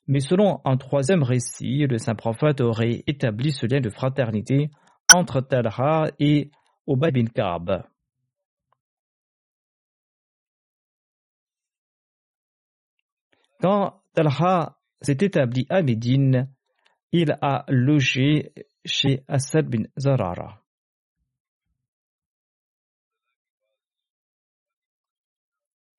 Mais 0.07 0.21
selon 0.21 0.61
un 0.64 0.76
troisième 0.76 1.23
récit, 1.23 1.87
le 1.87 1.99
saint 1.99 2.14
prophète 2.14 2.61
aurait 2.61 3.04
établi 3.07 3.52
ce 3.52 3.66
lien 3.66 3.81
de 3.81 3.90
fraternité 3.90 4.71
entre 5.14 5.40
Talha 5.40 6.11
et 6.19 6.50
Ubay 6.87 7.12
bin 7.12 7.26
Ka'b. 7.26 7.83
Quand 13.61 14.02
Talha 14.12 14.76
s'est 15.00 15.19
établi 15.21 15.66
à 15.71 15.83
Médine, 15.83 16.52
il 17.12 17.37
a 17.40 17.64
logé 17.69 18.52
chez 18.85 19.23
Asad 19.28 19.69
bin 19.69 19.85
Zarara. 19.97 20.62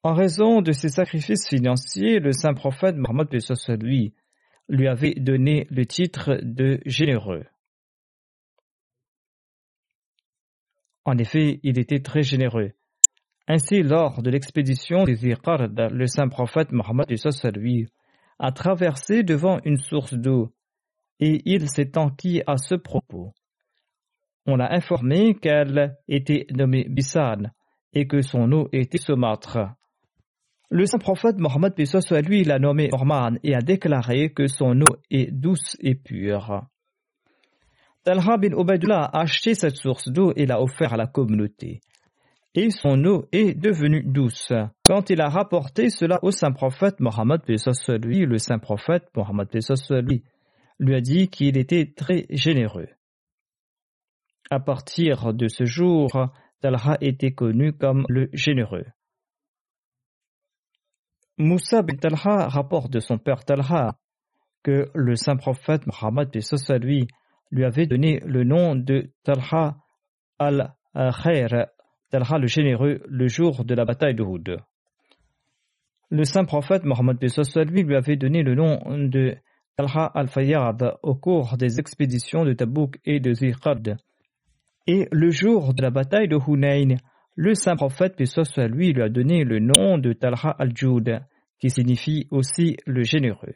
En 0.05 0.13
raison 0.13 0.61
de 0.61 0.73
ses 0.73 0.89
sacrifices 0.89 1.47
financiers, 1.47 2.19
le 2.19 2.33
saint 2.33 2.53
prophète 2.53 2.97
Mohammed 2.97 3.29
lui, 3.81 4.13
lui 4.67 4.87
avait 4.89 5.13
donné 5.13 5.65
le 5.69 5.85
titre 5.85 6.39
de 6.41 6.81
généreux. 6.85 7.45
En 11.05 11.17
effet, 11.17 11.61
il 11.63 11.79
était 11.79 12.01
très 12.01 12.21
généreux. 12.21 12.73
Ainsi, 13.47 13.81
lors 13.81 14.21
de 14.21 14.29
l'expédition 14.29 15.05
des 15.05 15.25
Iqard, 15.25 15.67
le 15.69 16.07
saint 16.07 16.27
prophète 16.27 16.73
Mohammed 16.73 17.07
lui 17.55 17.87
a 18.39 18.51
traversé 18.51 19.23
devant 19.23 19.59
une 19.63 19.77
source 19.77 20.13
d'eau 20.13 20.53
et 21.21 21.41
il 21.45 21.69
s'est 21.69 21.97
enquis 21.97 22.41
à 22.45 22.57
ce 22.57 22.75
propos. 22.75 23.33
On 24.45 24.57
l'a 24.57 24.73
informé 24.73 25.35
qu'elle 25.35 25.97
était 26.09 26.45
nommée 26.51 26.87
Bissan 26.89 27.53
et 27.93 28.05
que 28.05 28.21
son 28.21 28.51
eau 28.51 28.67
était 28.73 28.97
saumâtre. 28.97 29.59
Le 30.73 30.87
saint 30.87 30.97
prophète 30.97 31.37
Mohammed 31.37 31.75
soit 31.85 32.21
lui 32.21 32.43
l'a 32.43 32.57
nommé 32.57 32.89
Orman 32.93 33.37
et 33.43 33.53
a 33.53 33.59
déclaré 33.59 34.33
que 34.33 34.47
son 34.47 34.81
eau 34.81 34.95
est 35.11 35.29
douce 35.31 35.77
et 35.81 35.93
pure. 35.93 36.63
Talha 38.03 38.37
bin 38.37 38.57
Ubaidullah 38.57 39.03
a 39.03 39.19
acheté 39.21 39.53
cette 39.53 39.75
source 39.75 40.09
d'eau 40.09 40.33
et 40.35 40.47
l'a 40.47 40.59
offert 40.59 40.93
à 40.93 40.97
la 40.97 41.05
communauté. 41.05 41.81
et 42.55 42.71
son 42.71 43.05
eau 43.05 43.27
est 43.31 43.53
devenue 43.53 44.01
douce. 44.03 44.51
Quand 44.83 45.11
il 45.11 45.21
a 45.21 45.29
rapporté 45.29 45.91
cela 45.91 46.17
au 46.23 46.31
saint 46.31 46.51
prophète 46.51 46.99
Mohammed 46.99 47.41
lui, 48.03 48.25
le 48.25 48.39
saint 48.39 48.57
prophète 48.57 49.05
Mohammed 49.15 49.49
lui, 50.07 50.23
lui 50.79 50.95
a 50.95 51.01
dit 51.01 51.29
qu'il 51.29 51.55
était 51.55 51.93
très 51.95 52.25
généreux. 52.31 52.89
À 54.49 54.59
partir 54.59 55.35
de 55.35 55.47
ce 55.47 55.65
jour, 55.65 56.09
Talha 56.61 56.97
était 56.99 57.33
connu 57.33 57.73
comme 57.73 58.07
le 58.09 58.31
généreux. 58.33 58.85
Moussa 61.37 61.81
bin 61.81 61.95
Talha 61.95 62.47
rapporte 62.47 62.91
de 62.91 62.99
son 62.99 63.17
père 63.17 63.43
Talha 63.43 63.95
que 64.61 64.91
le 64.93 65.15
saint 65.15 65.35
prophète 65.35 65.81
Mohammed 65.87 66.29
lui, 66.81 67.07
lui 67.49 67.65
avait 67.65 67.87
donné 67.87 68.19
le 68.25 68.43
nom 68.43 68.75
de 68.75 69.09
Talha 69.23 69.77
al-Khair 70.37 71.67
Talha 72.11 72.37
le 72.37 72.45
généreux 72.45 73.01
le 73.07 73.27
jour 73.27 73.65
de 73.65 73.73
la 73.73 73.83
bataille 73.83 74.13
de 74.13 74.21
Houd. 74.21 74.57
Le 76.11 76.23
saint 76.23 76.45
prophète 76.45 76.83
Mohammed 76.83 77.17
lui 77.19 77.81
lui 77.81 77.95
avait 77.95 78.15
donné 78.15 78.43
le 78.43 78.53
nom 78.53 78.79
de 78.85 79.35
Talha 79.75 80.05
al-Fayyad 80.13 80.97
au 81.01 81.15
cours 81.15 81.57
des 81.57 81.79
expéditions 81.79 82.45
de 82.45 82.53
Tabouk 82.53 82.99
et 83.05 83.19
de 83.19 83.33
Ziqad. 83.33 83.97
Et 84.85 85.07
le 85.11 85.31
jour 85.31 85.73
de 85.73 85.81
la 85.81 85.89
bataille 85.89 86.27
de 86.27 86.37
Hunayn, 86.37 86.97
le 87.35 87.55
saint 87.55 87.75
prophète 87.75 88.19
lui 88.19 88.93
lui 88.93 89.01
a 89.01 89.09
donné 89.09 89.43
le 89.43 89.59
nom 89.59 89.97
de 89.97 90.13
Talha 90.13 90.55
al-Jud, 90.59 91.19
qui 91.59 91.69
signifie 91.69 92.27
aussi 92.31 92.77
le 92.85 93.03
généreux. 93.03 93.55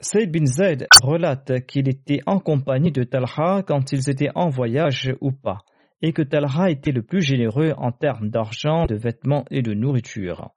Saïd 0.00 0.32
bin 0.32 0.46
Zaid 0.46 0.88
relate 1.02 1.64
qu'il 1.66 1.88
était 1.88 2.20
en 2.26 2.40
compagnie 2.40 2.90
de 2.90 3.04
Talha 3.04 3.62
quand 3.66 3.92
ils 3.92 4.10
étaient 4.10 4.30
en 4.34 4.48
voyage 4.48 5.12
ou 5.20 5.30
pas, 5.30 5.58
et 6.02 6.12
que 6.12 6.22
Talha 6.22 6.70
était 6.70 6.90
le 6.90 7.02
plus 7.02 7.22
généreux 7.22 7.72
en 7.76 7.92
termes 7.92 8.28
d'argent, 8.28 8.86
de 8.86 8.96
vêtements 8.96 9.44
et 9.50 9.62
de 9.62 9.72
nourriture. 9.72 10.50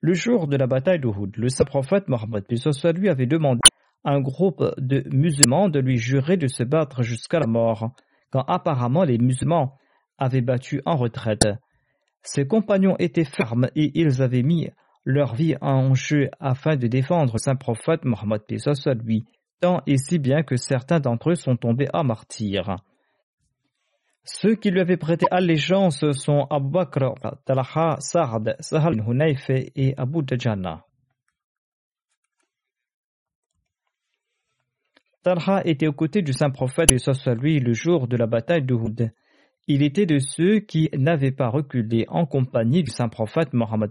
Le 0.00 0.14
jour 0.14 0.48
de 0.48 0.56
la 0.56 0.66
bataille 0.66 0.98
d'Uhud, 0.98 1.36
le 1.36 1.48
saint 1.48 1.64
prophète 1.64 2.08
Mohammed 2.08 2.44
lui 2.96 3.08
avait 3.08 3.26
demandé 3.26 3.60
à 4.04 4.10
un 4.10 4.20
groupe 4.20 4.64
de 4.78 5.04
musulmans 5.12 5.68
de 5.68 5.78
lui 5.78 5.96
jurer 5.96 6.36
de 6.36 6.48
se 6.48 6.64
battre 6.64 7.04
jusqu'à 7.04 7.38
la 7.38 7.46
mort, 7.46 7.94
quand 8.32 8.44
apparemment 8.48 9.04
les 9.04 9.18
musulmans 9.18 9.76
avaient 10.18 10.40
battu 10.40 10.80
en 10.86 10.96
retraite. 10.96 11.46
Ses 12.22 12.46
compagnons 12.46 12.96
étaient 12.98 13.24
fermes 13.24 13.68
et 13.76 13.90
ils 13.94 14.22
avaient 14.22 14.42
mis 14.42 14.70
leur 15.04 15.34
vie 15.34 15.56
en 15.60 15.94
jeu 15.94 16.30
afin 16.40 16.76
de 16.76 16.86
défendre 16.86 17.38
saint 17.38 17.56
prophète 17.56 18.04
Mohammed 18.04 18.42
lui, 19.04 19.24
tant 19.60 19.82
et 19.86 19.98
si 19.98 20.18
bien 20.18 20.42
que 20.42 20.56
certains 20.56 21.00
d'entre 21.00 21.30
eux 21.30 21.34
sont 21.34 21.56
tombés 21.56 21.88
à 21.92 22.02
martyrs. 22.02 22.76
Ceux 24.24 24.54
qui 24.54 24.70
lui 24.70 24.80
avaient 24.80 24.96
prêté 24.96 25.26
allégeance 25.32 26.08
sont 26.12 26.46
Abu 26.48 26.70
Bakr, 26.70 27.14
Talha, 27.44 27.96
Sa'ad, 27.98 28.54
Sahal 28.60 29.00
Hunayf 29.00 29.50
et 29.50 29.94
Abu 29.96 30.22
Dajana. 30.22 30.84
Talha 35.22 35.62
était 35.64 35.86
aux 35.86 35.92
côtés 35.92 36.22
du 36.22 36.32
saint 36.32 36.50
prophète 36.50 36.90
et 36.90 37.34
lui 37.36 37.60
le 37.60 37.72
jour 37.72 38.08
de 38.08 38.16
la 38.16 38.26
bataille 38.26 38.64
d'Uhud. 38.64 39.12
Il 39.68 39.82
était 39.82 40.06
de 40.06 40.18
ceux 40.18 40.58
qui 40.58 40.90
n'avaient 40.96 41.30
pas 41.30 41.48
reculé 41.48 42.04
en 42.08 42.26
compagnie 42.26 42.82
du 42.82 42.90
saint 42.90 43.08
prophète 43.08 43.52
Mohammed 43.52 43.90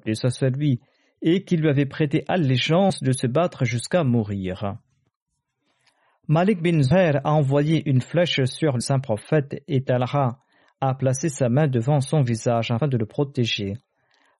lui 0.57 0.81
et 1.21 1.45
qui 1.45 1.55
lui 1.55 1.69
avait 1.69 1.85
prêté 1.85 2.25
allégeance 2.27 3.01
de 3.01 3.13
se 3.13 3.27
battre 3.27 3.63
jusqu'à 3.63 4.03
mourir. 4.03 4.75
Malik 6.27 6.61
bin 6.61 6.81
Zuhair 6.81 7.21
a 7.23 7.33
envoyé 7.33 7.81
une 7.89 8.01
flèche 8.01 8.43
sur 8.43 8.73
le 8.73 8.81
saint 8.81 8.99
prophète 8.99 9.63
et 9.69 9.83
Talha 9.83 10.37
a 10.81 10.93
placé 10.95 11.29
sa 11.29 11.47
main 11.47 11.67
devant 11.67 12.01
son 12.01 12.21
visage 12.21 12.71
afin 12.71 12.87
de 12.87 12.97
le 12.97 13.05
protéger. 13.05 13.75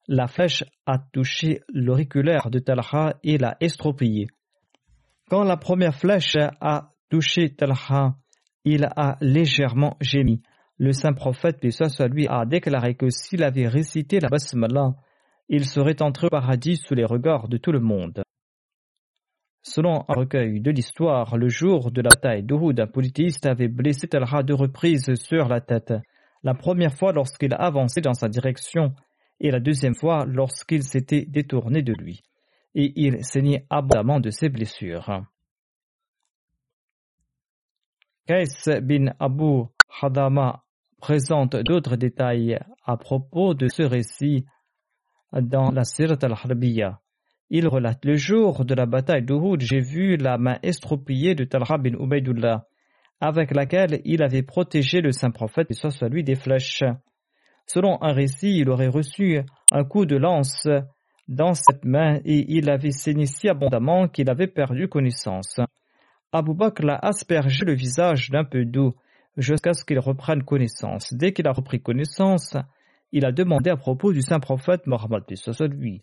La 0.08 0.26
flèche 0.26 0.64
a 0.84 0.98
touché 0.98 1.60
l'auriculaire 1.72 2.50
de 2.50 2.58
Talha 2.58 3.16
et 3.22 3.38
l'a 3.38 3.56
estropié. 3.60 4.26
Quand 5.30 5.44
la 5.44 5.56
première 5.56 5.94
flèche 5.94 6.36
a 6.60 6.92
touché 7.08 7.54
Talha, 7.54 8.16
il 8.64 8.84
a 8.84 9.16
légèrement 9.20 9.96
gémi. 10.00 10.42
Le 10.78 10.92
saint 10.92 11.12
prophète, 11.12 11.58
soit 11.70 12.08
lui, 12.08 12.26
a 12.28 12.44
déclaré 12.44 12.94
que 12.94 13.08
s'il 13.08 13.42
avait 13.42 13.68
récité 13.68 14.20
la 14.20 14.28
basmala, 14.28 14.94
il 15.48 15.64
serait 15.64 16.00
entré 16.02 16.26
au 16.26 16.30
paradis 16.30 16.76
sous 16.76 16.94
les 16.94 17.04
regards 17.04 17.48
de 17.48 17.56
tout 17.56 17.72
le 17.72 17.80
monde. 17.80 18.22
Selon 19.62 20.04
un 20.08 20.14
recueil 20.14 20.60
de 20.60 20.70
l'histoire, 20.70 21.36
le 21.36 21.48
jour 21.48 21.92
de 21.92 22.02
la 22.02 22.08
bataille 22.08 22.42
d'Uhud, 22.42 22.80
un 22.80 22.86
politiste 22.86 23.46
avait 23.46 23.68
blessé 23.68 24.08
Talha 24.08 24.42
deux 24.42 24.54
reprises 24.54 25.14
sur 25.14 25.48
la 25.48 25.60
tête. 25.60 25.94
La 26.42 26.54
première 26.54 26.94
fois 26.94 27.12
lorsqu'il 27.12 27.54
a 27.54 27.58
avancé 27.58 28.00
dans 28.00 28.14
sa 28.14 28.28
direction 28.28 28.94
et 29.38 29.50
la 29.50 29.60
deuxième 29.60 29.94
fois 29.94 30.24
lorsqu'il 30.26 30.82
s'était 30.82 31.26
détourné 31.26 31.82
de 31.82 31.92
lui. 31.92 32.22
Et 32.74 32.92
il 32.96 33.24
saignait 33.24 33.66
abondamment 33.70 34.20
de 34.20 34.30
ses 34.30 34.48
blessures. 34.48 35.24
Kais 38.26 38.80
bin 38.82 39.12
Abu 39.18 39.64
Hadama 40.00 40.62
présente 41.00 41.56
d'autres 41.56 41.96
détails 41.96 42.58
à 42.84 42.96
propos 42.96 43.54
de 43.54 43.68
ce 43.68 43.82
récit 43.82 44.46
dans 45.32 45.70
la 45.70 45.84
Sirat 45.84 46.18
al-Harbiya. 46.22 47.00
Il 47.50 47.68
relate 47.68 48.04
Le 48.04 48.16
jour 48.16 48.64
de 48.64 48.74
la 48.74 48.86
bataille 48.86 49.24
d'Uhud, 49.24 49.60
j'ai 49.60 49.80
vu 49.80 50.16
la 50.16 50.38
main 50.38 50.58
estropiée 50.62 51.34
de 51.34 51.44
Talha 51.44 51.76
bin 51.76 51.98
Ubaidullah, 51.98 52.66
avec 53.20 53.54
laquelle 53.54 54.00
il 54.04 54.22
avait 54.22 54.42
protégé 54.42 55.00
le 55.00 55.12
saint 55.12 55.30
prophète 55.30 55.70
et 55.70 55.74
soit 55.74 56.08
lui 56.08 56.24
des 56.24 56.34
flèches. 56.34 56.84
Selon 57.66 58.02
un 58.02 58.12
récit, 58.12 58.58
il 58.58 58.70
aurait 58.70 58.88
reçu 58.88 59.40
un 59.70 59.84
coup 59.84 60.06
de 60.06 60.16
lance 60.16 60.66
dans 61.28 61.54
cette 61.54 61.84
main 61.84 62.18
et 62.24 62.44
il 62.48 62.70
avait 62.70 62.90
saigné 62.90 63.26
si 63.26 63.48
abondamment 63.48 64.08
qu'il 64.08 64.30
avait 64.30 64.46
perdu 64.46 64.88
connaissance. 64.88 65.60
Abu 66.32 66.54
Bakr 66.54 66.82
l'a 66.84 66.98
aspergé 67.02 67.64
le 67.64 67.74
visage 67.74 68.30
d'un 68.30 68.44
peu 68.44 68.64
d'eau 68.64 68.94
jusqu'à 69.36 69.74
ce 69.74 69.84
qu'il 69.84 69.98
reprenne 69.98 70.42
connaissance. 70.42 71.12
Dès 71.12 71.32
qu'il 71.32 71.46
a 71.46 71.52
repris 71.52 71.80
connaissance, 71.80 72.56
il 73.12 73.24
a 73.24 73.32
demandé 73.32 73.70
à 73.70 73.76
propos 73.76 74.12
du 74.12 74.22
saint 74.22 74.40
prophète 74.40 74.86
Mohammed 74.86 75.24
lui. 75.72 76.02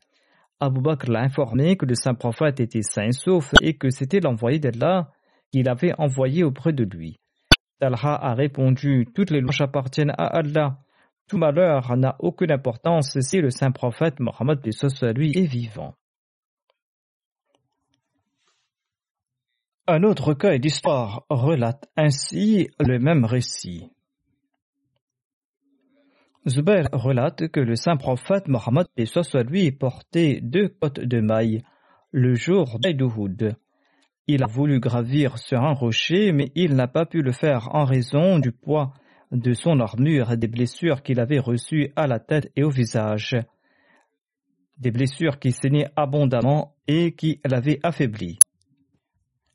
Abu 0.59 0.81
Bakr 0.81 1.09
l'a 1.09 1.21
informé 1.21 1.77
que 1.77 1.85
le 1.85 1.95
saint 1.95 2.13
prophète 2.13 2.59
était 2.59 2.81
sain 2.81 3.07
et 3.07 3.11
sauf 3.11 3.51
et 3.61 3.77
que 3.77 3.89
c'était 3.89 4.19
l'envoyé 4.19 4.59
d'Allah 4.59 5.09
qu'il 5.51 5.67
avait 5.69 5.93
envoyé 5.97 6.43
auprès 6.43 6.73
de 6.73 6.83
lui. 6.83 7.19
Talha 7.79 7.97
a 8.03 8.33
répondu 8.33 9.07
Toutes 9.15 9.31
les 9.31 9.39
louanges 9.39 9.61
appartiennent 9.61 10.13
à 10.17 10.25
Allah. 10.25 10.79
Tout 11.29 11.37
malheur 11.37 11.95
n'a 11.95 12.15
aucune 12.17 12.51
importance 12.51 13.19
si 13.19 13.39
le 13.39 13.51
saint 13.51 13.69
prophète 13.69 14.19
Mohammed 14.19 14.59
lui 15.15 15.31
est 15.37 15.45
vivant. 15.45 15.93
Un 19.85 20.01
autre 20.01 20.29
recueil 20.29 20.59
d'histoire 20.59 21.27
relate 21.29 21.87
ainsi 21.95 22.69
le 22.79 22.97
même 22.97 23.25
récit. 23.25 23.91
Zubair 26.47 26.89
relate 26.93 27.47
que 27.49 27.59
le 27.59 27.75
saint 27.75 27.97
prophète 27.97 28.47
Mohammed 28.47 28.87
lui 29.47 29.71
portait 29.71 30.39
deux 30.41 30.69
côtes 30.69 30.99
de 30.99 31.19
mailles 31.21 31.61
le 32.11 32.33
jour 32.33 32.79
d'Aïdouhoud. 32.79 33.55
Il 34.25 34.43
a 34.43 34.47
voulu 34.47 34.79
gravir 34.79 35.37
sur 35.37 35.61
un 35.61 35.73
rocher, 35.73 36.31
mais 36.31 36.51
il 36.55 36.75
n'a 36.75 36.87
pas 36.87 37.05
pu 37.05 37.21
le 37.21 37.33
faire 37.33 37.69
en 37.75 37.85
raison 37.85 38.39
du 38.39 38.51
poids 38.51 38.93
de 39.31 39.53
son 39.53 39.79
armure 39.79 40.31
et 40.31 40.37
des 40.37 40.47
blessures 40.47 41.03
qu'il 41.03 41.19
avait 41.19 41.39
reçues 41.39 41.91
à 41.95 42.07
la 42.07 42.19
tête 42.19 42.51
et 42.55 42.63
au 42.63 42.69
visage. 42.69 43.35
Des 44.77 44.91
blessures 44.91 45.39
qui 45.39 45.51
saignaient 45.51 45.89
abondamment 45.95 46.75
et 46.87 47.13
qui 47.13 47.39
l'avaient 47.45 47.79
affaibli. 47.83 48.39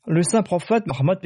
Le 0.07 0.21
saint 0.21 0.43
prophète 0.43 0.85
Mohammed 0.85 1.19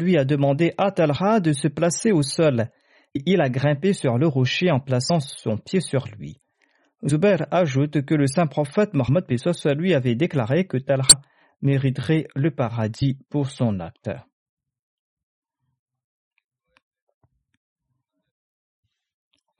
lui 0.00 0.16
a 0.16 0.24
demandé 0.24 0.72
à 0.78 0.90
Talha 0.90 1.40
de 1.40 1.52
se 1.52 1.68
placer 1.68 2.12
au 2.12 2.22
sol 2.22 2.70
il 3.14 3.40
a 3.40 3.48
grimpé 3.48 3.92
sur 3.92 4.18
le 4.18 4.26
rocher 4.26 4.70
en 4.70 4.80
plaçant 4.80 5.20
son 5.20 5.56
pied 5.58 5.80
sur 5.80 6.06
lui. 6.16 6.40
Zubair 7.06 7.46
ajoute 7.50 8.02
que 8.02 8.14
le 8.14 8.26
saint 8.26 8.46
prophète 8.46 8.94
Mohammed 8.94 9.24
lui 9.76 9.94
avait 9.94 10.14
déclaré 10.14 10.66
que 10.66 10.76
Talha 10.78 11.02
mériterait 11.60 12.26
le 12.34 12.50
paradis 12.50 13.18
pour 13.28 13.50
son 13.50 13.80
acte. 13.80 14.10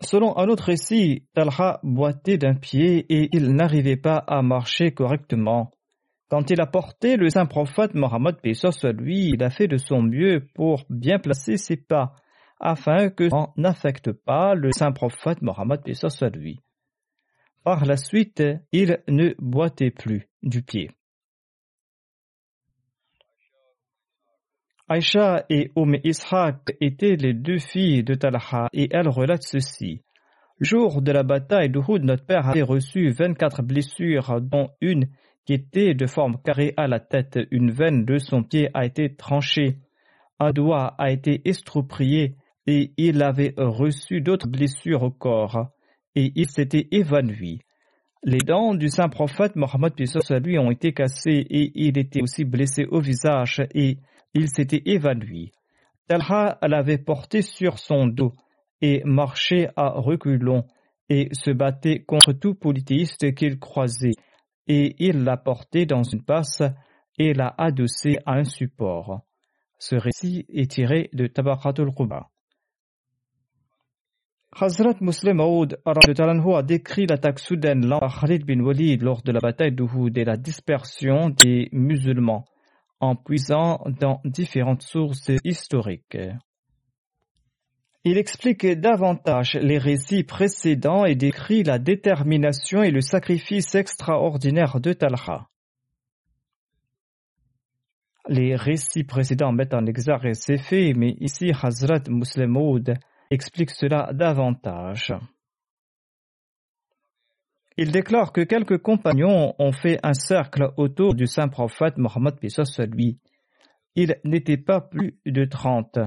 Selon 0.05 0.37
un 0.37 0.49
autre 0.49 0.65
récit, 0.65 1.27
Talha 1.33 1.79
boitait 1.83 2.39
d'un 2.39 2.55
pied 2.55 3.07
et 3.09 3.29
il 3.33 3.55
n'arrivait 3.55 3.97
pas 3.97 4.17
à 4.17 4.43
marcher 4.43 4.93
correctement. 4.93 5.71
Quand 6.29 6.51
il 6.51 6.61
a 6.61 6.67
porté 6.67 7.17
le 7.17 7.29
saint 7.29 7.47
prophète 7.47 7.95
Mohammed 7.95 8.37
lui, 8.43 9.31
il 9.35 9.43
a 9.43 9.51
fait 9.51 9.69
de 9.69 9.77
son 9.77 10.03
mieux 10.03 10.47
pour 10.55 10.85
bien 10.89 11.19
placer 11.19 11.57
ses 11.57 11.77
pas 11.77 12.15
afin 12.59 13.11
que 13.11 13.29
ça 13.29 13.53
n'affecte 13.57 14.13
pas 14.13 14.55
le 14.55 14.73
saint 14.73 14.93
prophète 14.93 15.43
Mohammed 15.43 15.81
lui. 16.35 16.61
Par 17.65 17.85
la 17.85 17.97
suite, 17.97 18.43
il 18.73 18.99
ne 19.09 19.35
boitait 19.39 19.91
plus 19.91 20.29
du 20.43 20.63
pied. 20.63 20.91
Aïcha 24.93 25.47
et 25.49 25.71
Oum 25.75 25.97
Ishaq 26.05 26.77
étaient 26.83 27.17
les 27.17 27.33
deux 27.33 27.57
filles 27.57 28.05
de 28.05 28.13
Talha 28.13 28.69
et 28.75 28.89
elles 28.91 29.09
relatent 29.09 29.43
ceci. 29.43 30.03
Le 30.59 30.67
jour 30.67 31.01
de 31.01 31.11
la 31.11 31.23
bataille 31.23 31.71
d'Uhud, 31.71 32.05
notre 32.05 32.27
père 32.27 32.47
avait 32.47 32.61
reçu 32.61 33.11
24 33.11 33.63
blessures, 33.63 34.43
dont 34.43 34.69
une 34.83 35.07
qui 35.47 35.55
était 35.55 35.95
de 35.95 36.05
forme 36.05 36.37
carrée 36.45 36.75
à 36.77 36.89
la 36.89 37.01
tête. 37.01 37.39
Une 37.51 37.71
veine 37.71 38.05
de 38.05 38.19
son 38.19 38.43
pied 38.43 38.69
a 38.75 38.85
été 38.85 39.15
tranchée. 39.15 39.79
Un 40.39 40.51
doigt 40.51 40.95
a 40.99 41.11
été 41.11 41.41
estropié 41.49 42.37
et 42.67 42.93
il 42.99 43.23
avait 43.23 43.55
reçu 43.57 44.21
d'autres 44.21 44.49
blessures 44.49 45.05
au 45.05 45.11
corps 45.11 45.69
et 46.15 46.33
il 46.35 46.51
s'était 46.51 46.89
évanoui. 46.91 47.61
Les 48.25 48.41
dents 48.41 48.75
du 48.75 48.89
saint 48.89 49.09
prophète 49.09 49.57
Mohammed 49.57 49.95
lui 50.45 50.59
ont 50.59 50.71
été 50.71 50.93
cassées 50.93 51.47
et 51.49 51.73
il 51.77 51.97
était 51.97 52.21
aussi 52.21 52.45
blessé 52.45 52.85
au 52.91 53.01
visage 53.01 53.63
et 53.75 53.97
il 54.35 54.49
s'était 54.49 54.83
évanoui. 54.87 55.53
Talha 56.09 56.59
l'avait 56.63 56.99
porté 56.99 57.43
sur 57.43 57.79
son 57.79 58.07
dos 58.07 58.33
et 58.81 59.03
marchait 59.05 59.69
à 59.77 59.91
reculons 59.91 60.67
et 61.09 61.29
se 61.33 61.51
battait 61.51 62.03
contre 62.05 62.33
tout 62.33 62.55
polythéiste 62.55 63.35
qu'il 63.35 63.59
croisait 63.59 64.15
et 64.67 64.95
il 64.99 65.25
l'a 65.25 65.37
porté 65.37 65.87
dans 65.87 66.03
une 66.03 66.25
passe 66.25 66.63
et 67.19 67.35
l'a 67.35 67.55
adossé 67.59 68.19
à 68.27 68.35
un 68.35 68.45
support. 68.45 69.23
Ce 69.79 69.97
récit 69.97 70.47
est 70.49 70.71
tiré 70.71 71.11
de 71.13 71.27
Tabaqatul 71.27 71.93
Quba. 71.93 72.29
Hazrat 74.55 74.97
Muslim 75.01 75.39
Maud 75.39 75.81
a 75.85 76.63
décrit 76.63 77.07
l'attaque 77.07 77.39
soudaine 77.39 77.89
par 77.89 78.21
Khalid 78.21 78.45
bin 78.45 78.61
Walid 78.61 79.03
lors 79.03 79.23
de 79.23 79.33
la 79.33 79.41
bataille 79.41 79.73
d'Uhud 79.73 80.17
et 80.19 80.25
la 80.25 80.37
dispersion 80.37 81.31
des 81.31 81.69
musulmans 81.73 82.45
en 83.03 83.17
puisant 83.17 83.83
dans 84.01 84.21
différentes 84.25 84.83
sources 84.83 85.31
historiques. 85.45 86.17
Il 88.05 88.17
explique 88.17 88.65
davantage 88.67 89.59
les 89.61 89.79
récits 89.79 90.25
précédents 90.25 91.05
et 91.05 91.17
décrit 91.17 91.65
la 91.65 91.79
détermination 91.79 92.83
et 92.83 92.91
le 92.91 93.01
sacrifice 93.01 93.75
extraordinaire 93.75 94.81
de 94.81 94.93
Talha. 94.93 95.49
Les 98.29 98.55
récits 98.55 99.05
précédents 99.05 99.53
mettent 99.53 99.75
en 99.75 99.87
exergue 99.87 100.33
ces 100.35 100.59
faits, 100.59 100.97
mais 100.97 101.17
ici 101.21 101.51
Hazrat 101.61 102.05
Muslim 102.09 102.57
explique 103.31 103.71
cela 103.71 104.13
davantage. 104.13 105.13
Il 107.79 107.91
déclare 107.91 108.33
que 108.33 108.43
quelques 108.43 108.79
compagnons 108.79 109.55
ont 109.59 109.73
fait 109.73 109.99
un 110.03 110.15
cercle 110.15 110.73
autour 110.77 111.15
du 111.15 111.27
saint 111.27 111.49
prophète 111.49 111.97
Mohammed 111.97 112.35
lui. 112.95 113.19
Il 113.95 114.17
n'était 114.25 114.59
pas 114.59 114.81
plus 114.81 115.19
de 115.27 115.45
trente. 115.45 115.99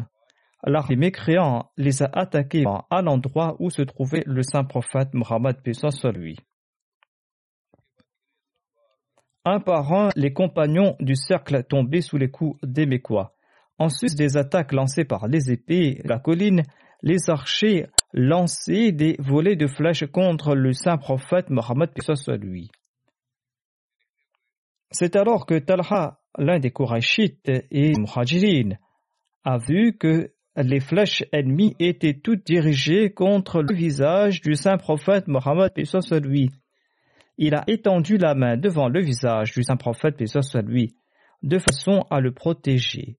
Alors 0.61 0.87
les 0.89 0.95
mécréants 0.95 1.69
les 1.77 2.03
a 2.03 2.09
attaqués 2.13 2.65
à 2.89 3.01
l'endroit 3.01 3.55
où 3.59 3.69
se 3.69 3.81
trouvait 3.81 4.23
le 4.25 4.43
saint 4.43 4.63
prophète 4.63 5.13
Mohammed 5.13 5.57
lui. 6.15 6.37
Un 9.47 9.59
par 9.59 9.93
un, 9.93 10.09
les 10.15 10.33
compagnons 10.33 10.95
du 10.99 11.15
cercle 11.15 11.63
tombaient 11.63 12.01
sous 12.01 12.17
les 12.17 12.31
coups 12.31 12.59
des 12.63 12.87
Mécois. 12.87 13.35
Ensuite, 13.77 14.15
des 14.15 14.37
attaques 14.37 14.71
lancées 14.71 15.05
par 15.05 15.27
les 15.27 15.51
épées, 15.51 16.01
la 16.03 16.17
colline, 16.17 16.63
les 17.03 17.29
archers 17.29 17.85
lançaient 18.15 18.93
des 18.93 19.17
volées 19.19 19.57
de 19.57 19.67
flèches 19.67 20.05
contre 20.05 20.55
le 20.55 20.71
saint 20.71 20.97
prophète 20.97 21.49
Mohammed 21.49 21.89
soit 22.01 22.37
lui. 22.37 22.71
C'est 24.89 25.17
alors 25.17 25.45
que 25.45 25.59
Talha, 25.59 26.19
l'un 26.37 26.59
des 26.59 26.71
Korachites 26.71 27.51
et 27.69 27.91
Muhajirin, 27.99 28.77
a 29.43 29.57
vu 29.57 29.97
que 29.97 30.31
les 30.55 30.79
flèches 30.79 31.25
ennemies 31.33 31.75
étaient 31.79 32.17
toutes 32.17 32.45
dirigées 32.45 33.11
contre 33.11 33.61
le 33.61 33.75
visage 33.75 34.41
du 34.41 34.55
saint 34.55 34.77
prophète 34.77 35.27
Mohammed 35.27 35.73
soit 35.83 36.19
lui. 36.21 36.51
Il 37.37 37.53
a 37.53 37.65
étendu 37.67 38.17
la 38.17 38.33
main 38.33 38.55
devant 38.55 38.87
le 38.87 39.01
visage 39.01 39.51
du 39.51 39.63
saint 39.63 39.75
prophète 39.75 40.25
soit 40.25 40.61
lui, 40.61 40.95
de 41.43 41.59
façon 41.59 42.05
à 42.09 42.21
le 42.21 42.31
protéger. 42.31 43.17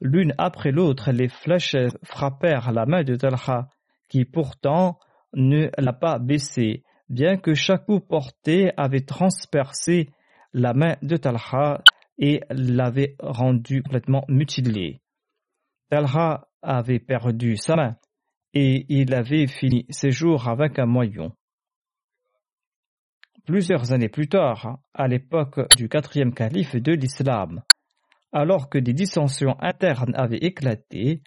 L'une 0.00 0.32
après 0.38 0.70
l'autre, 0.70 1.10
les 1.10 1.26
flèches 1.26 1.74
frappèrent 2.04 2.70
la 2.70 2.86
main 2.86 3.02
de 3.02 3.16
Talha, 3.16 3.68
qui 4.08 4.24
pourtant 4.24 4.98
ne 5.34 5.70
l'a 5.78 5.92
pas 5.92 6.18
baissé, 6.18 6.84
bien 7.08 7.36
que 7.36 7.54
chaque 7.54 7.86
coup 7.86 8.00
porté 8.00 8.72
avait 8.76 9.04
transpercé 9.04 10.10
la 10.52 10.74
main 10.74 10.96
de 11.02 11.16
Talha 11.16 11.82
et 12.18 12.40
l'avait 12.50 13.16
rendu 13.20 13.82
complètement 13.82 14.24
mutilé. 14.28 15.00
Talha 15.90 16.48
avait 16.62 16.98
perdu 16.98 17.56
sa 17.56 17.76
main 17.76 17.96
et 18.54 18.86
il 18.88 19.14
avait 19.14 19.46
fini 19.46 19.86
ses 19.90 20.10
jours 20.10 20.48
avec 20.48 20.78
un 20.78 20.86
moyon. 20.86 21.32
Plusieurs 23.46 23.92
années 23.92 24.08
plus 24.08 24.28
tard, 24.28 24.80
à 24.92 25.08
l'époque 25.08 25.60
du 25.76 25.88
quatrième 25.88 26.34
calife 26.34 26.76
de 26.76 26.92
l'islam, 26.92 27.62
alors 28.32 28.68
que 28.68 28.78
des 28.78 28.92
dissensions 28.92 29.56
internes 29.60 30.14
avaient 30.14 30.38
éclaté, 30.38 31.22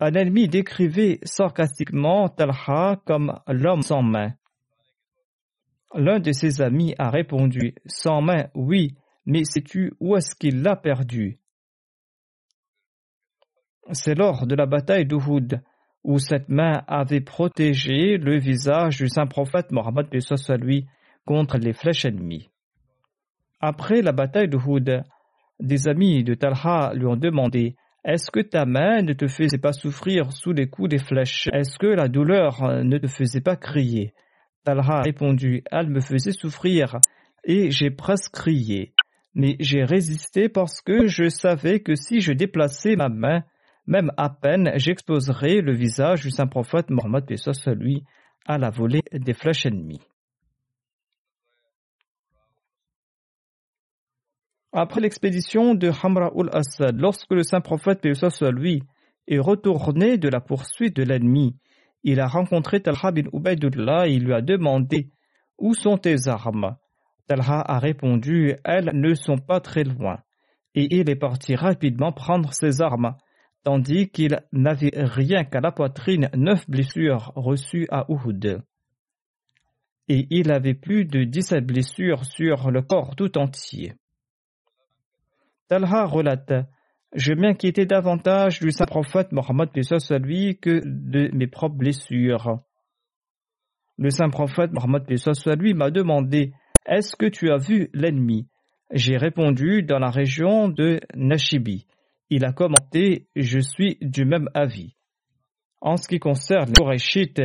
un 0.00 0.12
ennemi 0.14 0.48
décrivait 0.48 1.20
sarcastiquement 1.22 2.28
Talha 2.28 3.00
comme 3.04 3.38
l'homme 3.46 3.82
sans 3.82 4.02
main. 4.02 4.34
L'un 5.94 6.20
de 6.20 6.32
ses 6.32 6.62
amis 6.62 6.94
a 6.98 7.10
répondu 7.10 7.74
Sans 7.86 8.22
main, 8.22 8.48
oui, 8.54 8.96
mais 9.26 9.44
sais-tu 9.44 9.92
où 10.00 10.16
est-ce 10.16 10.34
qu'il 10.34 10.62
l'a 10.62 10.76
perdu? 10.76 11.38
C'est 13.92 14.14
lors 14.14 14.46
de 14.46 14.54
la 14.54 14.66
bataille 14.66 15.06
d'Uhud 15.06 15.60
où 16.04 16.18
cette 16.18 16.48
main 16.48 16.82
avait 16.88 17.20
protégé 17.20 18.16
le 18.16 18.38
visage 18.38 18.98
du 18.98 19.08
saint 19.08 19.26
prophète 19.26 19.70
Mohammed 19.70 20.08
lui 20.60 20.86
contre 21.24 21.58
les 21.58 21.72
flèches 21.72 22.04
ennemies. 22.04 22.48
Après 23.60 24.02
la 24.02 24.12
bataille 24.12 24.48
d'Uhud, 24.48 25.04
des 25.60 25.88
amis 25.88 26.24
de 26.24 26.34
Talha 26.34 26.92
lui 26.94 27.06
ont 27.06 27.16
demandé 27.16 27.76
Est-ce 28.04 28.32
que 28.32 28.40
ta 28.40 28.66
main 28.66 29.02
ne 29.02 29.12
te 29.12 29.28
faisait 29.28 29.58
pas 29.58 29.72
souffrir 29.72 30.32
sous 30.32 30.52
les 30.52 30.68
coups 30.68 30.88
des 30.88 30.98
flèches? 30.98 31.48
Est-ce 31.52 31.78
que 31.78 31.86
la 31.86 32.08
douleur 32.08 32.82
ne 32.82 32.98
te 32.98 33.06
faisait 33.06 33.40
pas 33.40 33.54
crier? 33.54 34.12
Talha 34.64 34.82
a 34.82 35.02
répondu 35.02 35.62
Elle 35.70 35.88
me 35.88 36.00
faisait 36.00 36.32
souffrir 36.32 36.98
et 37.44 37.70
j'ai 37.70 37.90
presque 37.90 38.32
crié. 38.32 38.92
Mais 39.34 39.56
j'ai 39.60 39.84
résisté 39.84 40.48
parce 40.48 40.80
que 40.80 41.06
je 41.06 41.28
savais 41.28 41.80
que 41.80 41.94
si 41.94 42.20
je 42.20 42.32
déplaçais 42.32 42.96
ma 42.96 43.08
main, 43.08 43.44
même 43.86 44.10
à 44.16 44.30
peine, 44.30 44.72
j'exposerais 44.74 45.60
le 45.60 45.74
visage 45.74 46.22
du 46.22 46.30
saint 46.30 46.46
prophète 46.48 46.90
Mohammed 46.90 47.24
lui 47.76 48.02
à 48.46 48.58
la 48.58 48.70
volée 48.70 49.02
des 49.12 49.32
flèches 49.32 49.66
ennemies. 49.66 50.02
Après 54.74 55.02
l'expédition 55.02 55.74
de 55.74 55.90
Hamra 55.90 56.32
ul-Assad, 56.34 56.98
lorsque 56.98 57.30
le 57.32 57.42
saint 57.42 57.60
prophète 57.60 58.06
lui 58.06 58.82
est 59.28 59.38
retourné 59.38 60.16
de 60.16 60.30
la 60.30 60.40
poursuite 60.40 60.96
de 60.96 61.02
l'ennemi, 61.02 61.56
il 62.04 62.20
a 62.20 62.26
rencontré 62.26 62.80
Talha 62.80 63.12
bin 63.12 63.28
Ubaidullah 63.34 64.08
et 64.08 64.18
lui 64.18 64.32
a 64.32 64.40
demandé 64.40 65.10
Où 65.58 65.74
sont 65.74 65.98
tes 65.98 66.26
armes? 66.26 66.76
Talha 67.28 67.60
a 67.60 67.78
répondu 67.78 68.56
Elles 68.64 68.92
ne 68.94 69.12
sont 69.12 69.36
pas 69.36 69.60
très 69.60 69.84
loin. 69.84 70.20
Et 70.74 70.88
il 70.96 71.10
est 71.10 71.16
parti 71.16 71.54
rapidement 71.54 72.12
prendre 72.12 72.54
ses 72.54 72.80
armes, 72.80 73.14
tandis 73.64 74.08
qu'il 74.08 74.40
n'avait 74.52 74.92
rien 74.94 75.44
qu'à 75.44 75.60
la 75.60 75.70
poitrine 75.70 76.30
neuf 76.34 76.68
blessures 76.68 77.32
reçues 77.36 77.86
à 77.90 78.06
Uhud. 78.08 78.62
Et 80.08 80.26
il 80.30 80.50
avait 80.50 80.74
plus 80.74 81.04
de 81.04 81.24
dix-sept 81.24 81.64
blessures 81.64 82.24
sur 82.24 82.70
le 82.70 82.80
corps 82.80 83.14
tout 83.16 83.36
entier. 83.36 83.92
Talha 85.68 86.04
relate 86.04 86.66
Je 87.14 87.32
m'inquiétais 87.32 87.86
davantage 87.86 88.60
du 88.60 88.70
saint 88.70 88.86
prophète 88.86 89.32
Mohammed 89.32 89.70
lui 90.22 90.58
que 90.58 90.80
de 90.84 91.30
mes 91.34 91.46
propres 91.46 91.76
blessures. 91.76 92.60
Le 93.98 94.10
saint 94.10 94.30
prophète 94.30 94.72
Mohammed 94.72 95.04
lui 95.58 95.74
m'a 95.74 95.90
demandé 95.90 96.52
Est-ce 96.86 97.16
que 97.16 97.26
tu 97.26 97.50
as 97.50 97.58
vu 97.58 97.90
l'ennemi? 97.92 98.48
J'ai 98.92 99.16
répondu 99.16 99.82
dans 99.82 99.98
la 99.98 100.10
région 100.10 100.68
de 100.68 101.00
Nashibi. 101.14 101.86
Il 102.30 102.44
a 102.44 102.52
commenté 102.52 103.28
Je 103.36 103.58
suis 103.58 103.98
du 104.00 104.24
même 104.24 104.48
avis. 104.54 104.94
En 105.80 105.96
ce 105.96 106.08
qui 106.08 106.18
concerne 106.18 106.68
les 106.68 106.74
Korachites, 106.74 107.42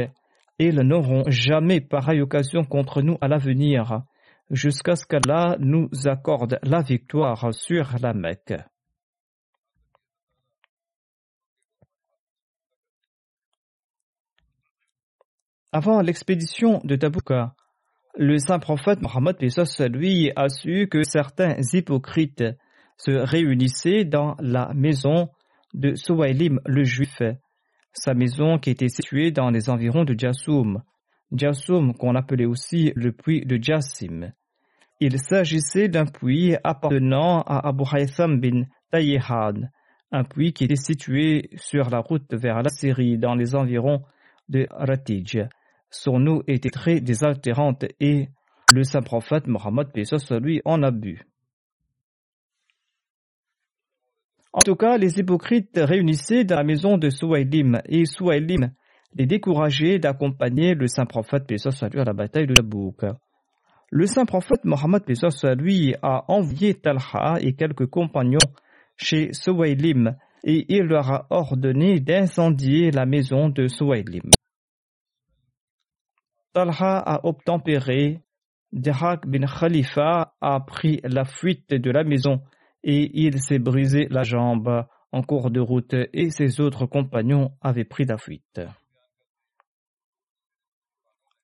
ils 0.60 0.80
n'auront 0.80 1.24
jamais 1.28 1.82
pareille 1.82 2.22
occasion 2.22 2.64
contre 2.64 3.02
nous 3.02 3.18
à 3.22 3.28
l'avenir 3.28 4.02
jusqu'à 4.50 4.96
ce 4.96 5.06
qu'Allah 5.06 5.58
nous 5.60 5.90
accorde 6.06 6.60
la 6.64 6.82
victoire 6.82 7.54
sur 7.54 7.96
la 8.02 8.14
Mecque. 8.14 8.54
Avant 15.74 16.02
l'expédition 16.02 16.80
de 16.86 16.96
Tabouka, 16.96 17.54
le 18.16 18.38
saint 18.40 18.58
prophète 18.58 19.02
Mohammed 19.02 19.36
lui 19.92 20.32
a 20.36 20.50
su 20.50 20.88
que 20.90 21.04
certains 21.04 21.56
hypocrites 21.74 22.44
se 22.98 23.12
réunissaient 23.12 24.06
dans 24.06 24.36
la 24.40 24.72
maison 24.74 25.30
de 25.74 25.94
Suwailim 25.94 26.60
le 26.66 26.84
Juif, 26.84 27.22
sa 27.94 28.14
maison 28.14 28.58
qui 28.58 28.72
était 28.72 28.90
située 28.90 29.32
dans 29.32 29.50
les 29.50 29.70
environs 29.70 30.04
de 30.04 30.18
Jassoum, 30.18 30.82
Jassoum 31.32 31.94
qu'on 31.94 32.16
appelait 32.16 32.46
aussi 32.46 32.92
le 32.96 33.12
puits 33.12 33.46
de 33.46 33.62
Jassim. 33.62 34.32
Il 35.00 35.20
s'agissait 35.20 35.90
d'un 35.90 36.06
puits 36.06 36.56
appartenant 36.64 37.42
à 37.42 37.68
Abu 37.68 37.84
Haytham 37.92 38.40
bin 38.40 38.64
Tayyihad, 38.92 39.70
un 40.12 40.24
puits 40.24 40.54
qui 40.54 40.64
était 40.64 40.76
situé 40.76 41.50
sur 41.56 41.90
la 41.90 42.00
route 42.00 42.34
vers 42.34 42.64
la 42.64 42.70
Syrie 42.70 43.18
dans 43.18 43.36
les 43.36 43.56
environs 43.56 44.04
de 44.50 44.68
Ratij. 44.72 45.48
Son 45.90 46.26
eau 46.28 46.44
était 46.48 46.70
très 46.70 47.00
désaltérante 47.00 47.86
et 48.00 48.30
le 48.74 48.84
saint 48.84 49.02
prophète 49.02 49.48
Mohammed 49.48 49.88
lui 50.42 50.62
en 50.66 50.84
a 50.84 50.92
bu. 50.92 51.22
En 54.54 54.62
tout 54.62 54.76
cas, 54.76 54.98
les 54.98 55.20
hypocrites 55.20 55.78
réunissaient 55.78 56.44
dans 56.44 56.56
la 56.56 56.64
maison 56.64 56.98
de 56.98 57.10
Souaïlim 57.10 57.80
et 57.86 58.06
Souaïlim 58.06 58.72
les 59.16 59.26
décourageait 59.26 60.00
d'accompagner 60.00 60.76
le 60.76 60.88
saint 60.88 61.06
prophète 61.06 61.50
lui 61.50 62.00
à 62.00 62.04
la 62.04 62.14
bataille 62.14 62.48
de 62.48 62.54
Tabouk. 62.54 63.02
Le 63.90 64.06
saint 64.06 64.26
prophète 64.26 64.66
Mohammed 64.66 65.04
lui 65.58 65.96
a 66.02 66.26
envoyé 66.28 66.74
Talha 66.74 67.38
et 67.40 67.54
quelques 67.54 67.88
compagnons 67.88 68.38
chez 68.98 69.32
Souaïlim 69.32 70.16
et 70.44 70.66
il 70.70 70.84
leur 70.84 71.10
a 71.12 71.28
ordonné 71.30 72.00
d'incendier 72.00 72.92
la 72.92 73.06
maison 73.06 73.50
de 73.50 73.68
Souaïlim. 73.68 74.30
Talha 76.54 76.98
a 76.98 77.26
obtempéré, 77.26 78.22
Dihak 78.74 79.26
bin 79.28 79.46
Khalifa 79.46 80.34
a 80.42 80.60
pris 80.60 81.00
la 81.04 81.24
fuite 81.24 81.70
de 81.70 81.92
la 81.92 82.04
maison 82.04 82.42
et 82.84 83.10
il 83.14 83.40
s'est 83.40 83.60
brisé 83.60 84.08
la 84.10 84.24
jambe 84.24 84.86
en 85.12 85.22
cours 85.22 85.50
de 85.50 85.62
route 85.62 85.96
et 86.14 86.30
ses 86.30 86.60
autres 86.60 86.86
compagnons 86.86 87.52
avaient 87.62 87.86
pris 87.86 88.06
la 88.06 88.18
fuite. 88.18 88.60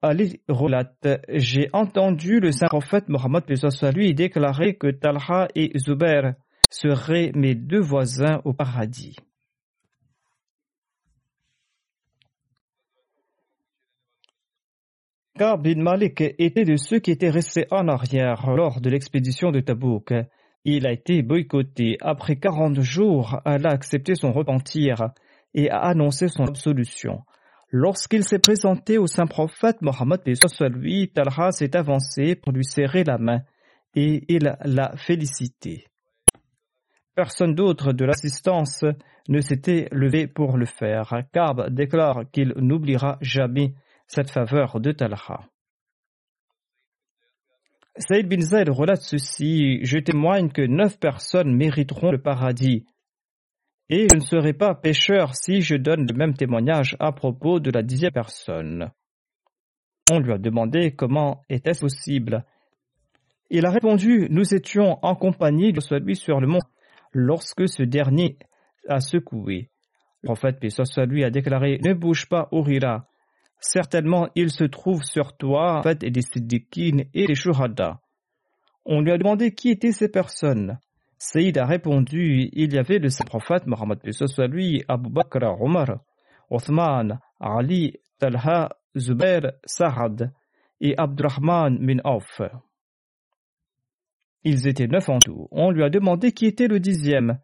Ali 0.06 0.42
relate 0.50 1.08
J'ai 1.30 1.70
entendu 1.72 2.42
le 2.42 2.52
saint 2.52 2.68
prophète 2.68 3.08
Mohammed 3.08 3.46
lui 3.96 4.14
déclarer 4.14 4.76
que 4.76 4.92
Talha 4.92 5.48
et 5.56 5.72
Zubair 5.80 6.34
seraient 6.70 7.32
mes 7.34 7.56
deux 7.56 7.80
voisins 7.80 8.42
au 8.44 8.52
paradis. 8.52 9.16
Car 15.40 15.58
bin 15.58 15.82
Malik 15.82 16.22
était 16.38 16.66
de 16.66 16.76
ceux 16.76 17.00
qui 17.00 17.12
étaient 17.12 17.30
restés 17.30 17.66
en 17.72 17.88
arrière 17.88 18.52
lors 18.52 18.82
de 18.82 18.90
l'expédition 18.90 19.52
de 19.52 19.62
Tabouk. 19.62 20.14
Il 20.66 20.86
a 20.86 20.92
été 20.92 21.22
boycotté. 21.22 21.96
Après 22.02 22.36
40 22.36 22.82
jours, 22.82 23.40
Allah 23.46 23.70
a 23.70 23.74
accepté 23.74 24.16
son 24.16 24.34
repentir 24.34 25.12
et 25.54 25.70
a 25.70 25.80
annoncé 25.80 26.28
son 26.28 26.44
absolution. 26.44 27.22
Lorsqu'il 27.76 28.24
s'est 28.24 28.38
présenté 28.38 29.00
au 29.00 29.08
saint 29.08 29.26
prophète 29.26 29.82
Mohammed 29.82 30.22
lui, 30.76 31.12
Talha 31.12 31.52
s'est 31.52 31.76
avancé 31.76 32.36
pour 32.36 32.52
lui 32.52 32.64
serrer 32.64 33.04
la 33.04 33.18
main 33.18 33.42
et 33.96 34.24
il 34.28 34.56
l'a 34.64 34.96
félicité. 34.96 35.88
Personne 37.16 37.56
d'autre 37.56 37.92
de 37.92 38.06
l'assistance 38.06 38.86
ne 39.28 39.42
s'était 39.42 39.88
levé 39.92 40.28
pour 40.28 40.56
le 40.56 40.68
faire. 40.68 41.24
Karb 41.34 41.74
déclare 41.74 42.30
qu'il 42.32 42.54
n'oubliera 42.58 43.18
jamais 43.22 43.74
cette 44.06 44.30
faveur 44.30 44.80
de 44.80 44.92
Talha. 44.92 45.40
Saïd 47.98 48.28
bin 48.28 48.42
Zayd 48.42 48.70
relate 48.70 49.02
ceci 49.02 49.84
Je 49.84 49.98
témoigne 49.98 50.52
que 50.52 50.62
neuf 50.62 51.00
personnes 51.00 51.56
mériteront 51.56 52.12
le 52.12 52.22
paradis. 52.22 52.86
Et 53.96 54.08
je 54.12 54.16
ne 54.16 54.24
serai 54.24 54.54
pas 54.54 54.74
pécheur 54.74 55.36
si 55.36 55.62
je 55.62 55.76
donne 55.76 56.08
le 56.10 56.18
même 56.18 56.34
témoignage 56.34 56.98
à 57.00 57.12
propos 57.12 57.60
de 57.60 57.70
la 57.70 57.84
dixième 57.84 58.12
personne. 58.12 58.90
On 60.12 60.18
lui 60.18 60.34
a 60.34 60.40
demandé 60.40 60.96
comment 60.96 61.44
était-ce 61.48 61.82
possible. 61.82 62.44
Il 63.52 63.68
a 63.68 63.70
répondu 63.70 64.26
Nous 64.32 64.56
étions 64.56 64.98
en 65.04 65.14
compagnie 65.14 65.74
de 65.74 65.80
celui 65.80 66.16
sur 66.16 66.40
le 66.40 66.48
mont 66.48 66.66
lorsque 67.12 67.70
ce 67.70 67.84
dernier 67.84 68.40
a 68.90 69.00
secoué. 69.00 69.70
Le 70.24 70.28
prophète 70.30 70.60
Pessoa 70.60 71.06
lui 71.06 71.24
a 71.24 71.30
déclaré 71.30 71.78
Ne 71.84 71.94
bouge 71.94 72.28
pas, 72.28 72.48
Urira. 72.52 73.06
Certainement, 73.60 74.28
il 74.34 74.50
se 74.50 74.64
trouve 74.64 75.04
sur 75.04 75.38
toi 75.38 75.84
fait 75.84 76.04
des 76.04 76.22
siddiqines 76.22 77.06
et 77.14 77.28
des 77.28 77.36
shuhada. 77.36 78.02
On 78.86 79.02
lui 79.02 79.12
a 79.12 79.20
demandé 79.20 79.54
qui 79.54 79.70
étaient 79.70 79.92
ces 79.92 80.10
personnes. 80.10 80.80
Saïd 81.26 81.58
a 81.58 81.66
répondu 81.66 82.50
Il 82.52 82.74
y 82.74 82.78
avait 82.78 83.00
le 83.00 83.08
saint 83.08 83.24
prophète 83.24 83.66
Mohammed 83.66 84.00
soit 84.12 84.48
lui, 84.48 84.84
Abu 84.90 85.10
Bakr, 85.10 85.62
Omar, 85.62 86.02
Othman, 86.50 87.18
Ali, 87.40 87.96
Talha, 88.20 88.70
Zubair, 88.98 89.54
Sa'ad 89.66 90.34
et 90.82 90.96
Abdurrahman 90.98 91.78
bin 91.80 92.00
Auf. 92.04 92.42
Ils 94.44 94.68
étaient 94.68 94.88
neuf 94.88 95.08
en 95.08 95.20
tout. 95.20 95.48
On 95.52 95.72
lui 95.72 95.84
a 95.84 95.90
demandé 95.90 96.34
qui 96.34 96.46
était 96.46 96.68
le 96.68 96.82
dixième. 96.82 97.40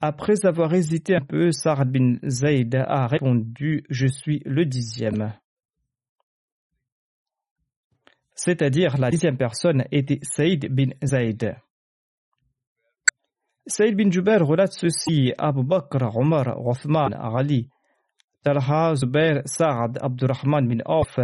Après 0.00 0.44
avoir 0.44 0.74
hésité 0.74 1.14
un 1.14 1.24
peu, 1.24 1.52
Sa'ad 1.52 1.92
bin 1.92 2.16
Zayd 2.26 2.74
a 2.74 3.06
répondu 3.06 3.84
Je 3.88 4.08
suis 4.08 4.42
le 4.44 4.66
dixième 4.66 5.32
c'est-à-dire 8.34 8.98
la 8.98 9.10
dixième 9.10 9.36
personne 9.36 9.84
était 9.92 10.18
Saïd 10.22 10.66
bin 10.74 10.90
Zayd. 11.04 11.54
Saïd 13.66 13.96
bin 13.96 14.10
Jubair 14.10 14.46
relate 14.46 14.72
ceci 14.72 15.32
Abu 15.38 15.62
Bakr, 15.62 16.16
Omar, 16.16 16.58
Othman, 16.66 17.12
Ali, 17.14 17.68
Talha, 18.42 18.94
Zubair, 18.94 19.42
Saad, 19.46 19.98
Abdurrahman 20.02 20.66
bin 20.66 20.82
Auf, 20.84 21.18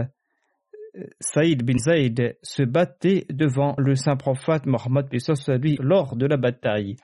Saïd 1.21 1.63
bin 1.63 1.79
Zayd 1.79 2.39
se 2.43 2.63
battait 2.63 3.27
devant 3.31 3.75
le 3.79 3.95
saint 3.95 4.17
prophète 4.17 4.67
Mohammed 4.67 5.09
lui 5.61 5.77
lors 5.81 6.17
de 6.17 6.27
la 6.27 6.37
bataille 6.37 6.97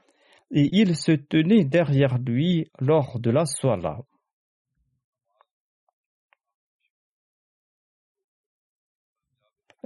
et 0.51 0.69
il 0.73 0.97
se 0.97 1.13
tenait 1.13 1.65
derrière 1.65 2.19
lui 2.19 2.71
lors 2.81 3.19
de 3.21 3.31
la 3.31 3.45
soirée. 3.45 4.03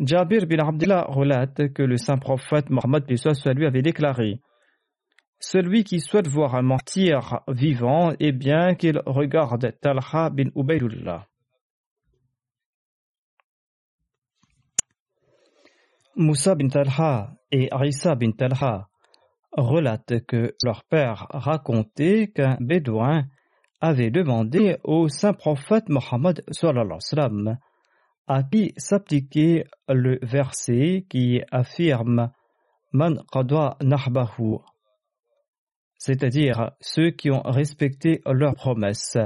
Jabir 0.00 0.46
bin 0.46 0.64
Abdullah 0.64 1.06
relate 1.08 1.72
que 1.72 1.82
le 1.82 1.96
saint 1.96 2.18
prophète 2.18 2.70
Mohammed 2.70 3.04
lui 3.08 3.66
avait 3.66 3.82
déclaré 3.82 4.40
Celui 5.40 5.84
qui 5.84 6.00
souhaite 6.00 6.26
voir 6.28 6.54
un 6.54 6.62
martyr 6.62 7.40
vivant 7.48 8.12
est 8.18 8.32
bien 8.32 8.74
qu'il 8.74 9.00
regarde 9.06 9.72
Talha 9.80 10.30
bin 10.30 10.50
Ubaydullah. 10.56 11.26
Moussa 16.16 16.56
bin 16.56 16.68
Talha 16.68 17.36
et 17.52 17.70
Arissa 17.70 18.16
bin 18.16 18.32
Talha 18.32 18.88
relatent 19.52 20.26
que 20.26 20.56
leur 20.64 20.82
père 20.82 21.28
racontait 21.30 22.32
qu'un 22.34 22.56
bédouin 22.58 23.24
avait 23.80 24.10
demandé 24.10 24.78
au 24.82 25.08
saint 25.08 25.32
prophète 25.32 25.88
Mohammed 25.88 26.44
à 28.26 28.42
qui 28.42 28.74
s'appliquait 28.76 29.64
le 29.88 30.18
verset 30.22 31.06
qui 31.08 31.40
affirme 31.52 32.32
Man 32.92 33.22
qadwa 33.30 33.76
nahbahu, 33.80 34.58
c'est-à-dire 35.98 36.72
ceux 36.80 37.10
qui 37.10 37.30
ont 37.30 37.42
respecté 37.42 38.22
leurs 38.26 38.54
promesses. 38.54 39.18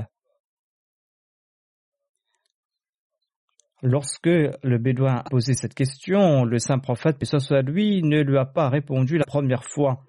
Lorsque 3.82 4.26
le 4.26 4.78
Bédouin 4.78 5.16
a 5.16 5.28
posé 5.28 5.54
cette 5.54 5.74
question, 5.74 6.44
le 6.44 6.58
saint 6.58 6.78
prophète, 6.78 7.18
que 7.18 7.26
ce 7.26 7.38
soit 7.38 7.62
lui, 7.62 8.02
ne 8.02 8.20
lui 8.20 8.38
a 8.38 8.44
pas 8.44 8.68
répondu 8.68 9.18
la 9.18 9.24
première 9.24 9.64
fois. 9.64 10.04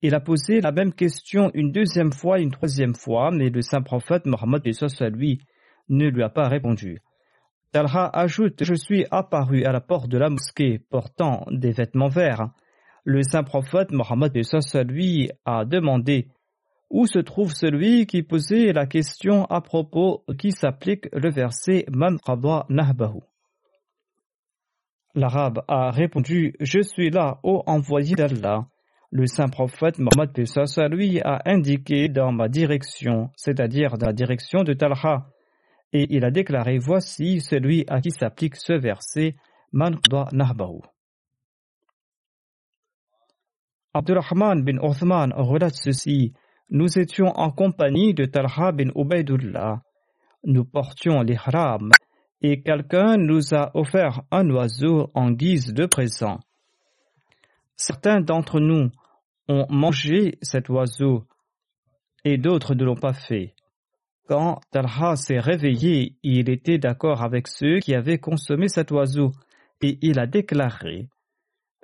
Il 0.00 0.14
a 0.14 0.20
posé 0.20 0.60
la 0.60 0.70
même 0.70 0.92
question 0.92 1.50
une 1.54 1.72
deuxième 1.72 2.12
fois, 2.12 2.38
une 2.38 2.52
troisième 2.52 2.94
fois, 2.94 3.30
mais 3.32 3.50
le 3.50 3.62
saint 3.62 3.82
prophète 3.82 4.26
Mohammed, 4.26 4.62
que 4.62 4.72
ce 4.72 4.86
soit 4.86 5.08
lui, 5.08 5.40
ne 5.88 6.06
lui 6.06 6.22
a 6.22 6.28
pas 6.28 6.48
répondu. 6.48 7.00
Talha 7.72 8.08
ajoute 8.12 8.62
Je 8.62 8.74
suis 8.74 9.06
apparu 9.10 9.64
à 9.64 9.72
la 9.72 9.80
porte 9.80 10.08
de 10.08 10.18
la 10.18 10.30
mosquée 10.30 10.78
portant 10.78 11.44
des 11.50 11.72
vêtements 11.72 12.08
verts. 12.08 12.50
Le 13.08 13.22
saint 13.22 13.44
prophète 13.44 13.92
Mohammed 13.92 14.32
lui 14.88 15.30
a 15.44 15.64
demandé 15.64 16.26
Où 16.90 17.06
se 17.06 17.20
trouve 17.20 17.52
celui 17.52 18.04
qui 18.06 18.24
posait 18.24 18.72
la 18.72 18.86
question 18.86 19.44
à 19.44 19.60
propos 19.60 20.24
qui 20.36 20.50
s'applique 20.50 21.06
le 21.12 21.30
verset 21.30 21.86
Man 21.88 22.18
nahbahu 22.68 23.20
L'arabe 25.14 25.62
a 25.68 25.92
répondu 25.92 26.54
Je 26.58 26.80
suis 26.80 27.10
là, 27.10 27.38
ô 27.44 27.62
envoyé 27.66 28.16
d'Allah. 28.16 28.66
Le 29.12 29.26
saint 29.28 29.48
prophète 29.48 30.00
Mohammed 30.00 30.32
lui 30.90 31.20
a 31.20 31.42
indiqué 31.44 32.08
dans 32.08 32.32
ma 32.32 32.48
direction, 32.48 33.30
c'est-à-dire 33.36 33.98
dans 33.98 34.06
la 34.06 34.12
direction 34.12 34.64
de 34.64 34.72
Talha 34.72 35.28
et 35.92 36.08
il 36.10 36.24
a 36.24 36.32
déclaré 36.32 36.78
Voici 36.78 37.40
celui 37.40 37.84
à 37.86 38.00
qui 38.00 38.10
s'applique 38.10 38.56
ce 38.56 38.72
verset 38.72 39.36
Man 39.70 39.96
Nahbahu. 40.32 40.80
Abdurrahman 43.96 44.62
bin 44.62 44.76
Othman 44.78 45.32
relate 45.32 45.74
ceci 45.74 46.34
nous 46.68 46.98
étions 46.98 47.28
en 47.28 47.50
compagnie 47.50 48.12
de 48.12 48.26
Talha 48.26 48.70
bin 48.70 48.90
Ubaidullah. 48.94 49.80
Nous 50.44 50.66
portions 50.66 51.22
l'ihram 51.22 51.90
et 52.42 52.60
quelqu'un 52.60 53.16
nous 53.16 53.54
a 53.54 53.70
offert 53.72 54.20
un 54.30 54.50
oiseau 54.50 55.10
en 55.14 55.30
guise 55.30 55.72
de 55.72 55.86
présent. 55.86 56.40
Certains 57.76 58.20
d'entre 58.20 58.60
nous 58.60 58.90
ont 59.48 59.66
mangé 59.70 60.36
cet 60.42 60.68
oiseau 60.68 61.24
et 62.22 62.36
d'autres 62.36 62.74
ne 62.74 62.84
l'ont 62.84 62.96
pas 62.96 63.14
fait. 63.14 63.54
Quand 64.28 64.60
Talha 64.72 65.16
s'est 65.16 65.40
réveillé, 65.40 66.18
il 66.22 66.50
était 66.50 66.78
d'accord 66.78 67.22
avec 67.22 67.48
ceux 67.48 67.78
qui 67.78 67.94
avaient 67.94 68.18
consommé 68.18 68.68
cet 68.68 68.90
oiseau 68.90 69.32
et 69.80 69.98
il 70.02 70.18
a 70.18 70.26
déclaré 70.26 71.08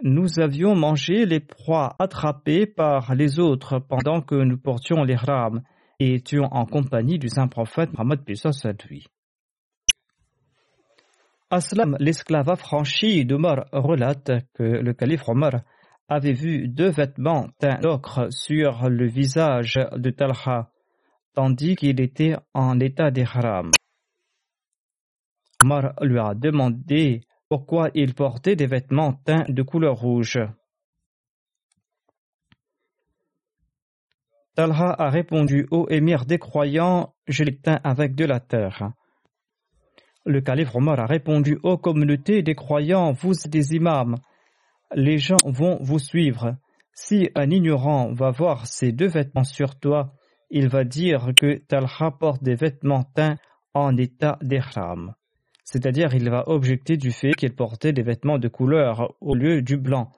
Nous 0.04 0.40
avions 0.40 0.74
mangé 0.74 1.26
les 1.26 1.38
proies 1.38 1.94
attrapées 2.00 2.66
par 2.66 3.14
les 3.14 3.38
autres 3.38 3.78
pendant 3.78 4.20
que 4.20 4.34
nous 4.34 4.58
portions 4.58 5.04
les 5.04 5.14
rames 5.14 5.62
et 6.00 6.14
étions 6.14 6.48
en 6.50 6.66
compagnie 6.66 7.20
du 7.20 7.28
saint 7.28 7.46
prophète 7.46 7.92
Mohammed 7.96 8.20
lui. 8.88 9.06
Aslam, 11.50 11.96
l'esclave 12.00 12.50
affranchi 12.50 13.24
d'Omar, 13.24 13.66
relate 13.70 14.32
que 14.54 14.64
le 14.64 14.92
calife 14.92 15.28
Omar 15.28 15.60
avait 16.08 16.32
vu 16.32 16.66
deux 16.66 16.90
vêtements 16.90 17.46
teints 17.60 17.78
d'ocre 17.80 18.26
sur 18.30 18.88
le 18.88 19.06
visage 19.06 19.78
de 19.94 20.10
Talha, 20.10 20.70
tandis 21.32 21.76
qu'il 21.76 22.00
était 22.00 22.34
en 22.54 22.80
état 22.80 23.12
d'ihram. 23.12 23.70
Omar 25.62 25.92
lui 26.00 26.18
a 26.18 26.34
demandé 26.34 27.20
pourquoi 27.52 27.90
il 27.92 28.14
portait 28.14 28.56
des 28.56 28.66
vêtements 28.66 29.12
teints 29.12 29.44
de 29.46 29.60
couleur 29.60 29.96
rouge. 29.96 30.38
Talha 34.54 34.96
a 34.98 35.10
répondu 35.10 35.66
au 35.70 35.86
émir 35.90 36.24
des 36.24 36.38
croyants, 36.38 37.12
je 37.26 37.44
les 37.44 37.58
teins 37.58 37.78
avec 37.84 38.14
de 38.14 38.24
la 38.24 38.40
terre. 38.40 38.92
Le 40.24 40.40
calife 40.40 40.74
Omar 40.74 40.98
a 40.98 41.04
répondu 41.04 41.58
aux 41.62 41.76
communautés 41.76 42.42
des 42.42 42.54
croyants, 42.54 43.12
vous 43.12 43.32
êtes 43.32 43.50
des 43.50 43.74
imams, 43.74 44.16
les 44.94 45.18
gens 45.18 45.44
vont 45.44 45.76
vous 45.82 45.98
suivre. 45.98 46.56
Si 46.94 47.28
un 47.34 47.50
ignorant 47.50 48.14
va 48.14 48.30
voir 48.30 48.66
ces 48.66 48.92
deux 48.92 49.08
vêtements 49.08 49.44
sur 49.44 49.78
toi, 49.78 50.14
il 50.48 50.68
va 50.68 50.84
dire 50.84 51.32
que 51.38 51.58
Talha 51.58 52.12
porte 52.18 52.42
des 52.42 52.54
vêtements 52.54 53.04
teints 53.04 53.36
en 53.74 53.94
état 53.98 54.38
d'ihram. 54.40 55.12
C'est-à-dire, 55.64 56.14
il 56.14 56.28
va 56.28 56.44
objecter 56.48 56.96
du 56.96 57.12
fait 57.12 57.32
qu'il 57.32 57.54
portait 57.54 57.92
des 57.92 58.02
vêtements 58.02 58.38
de 58.38 58.48
couleur 58.48 59.14
au 59.20 59.34
lieu 59.34 59.62
du 59.62 59.76
blanc, 59.76 60.10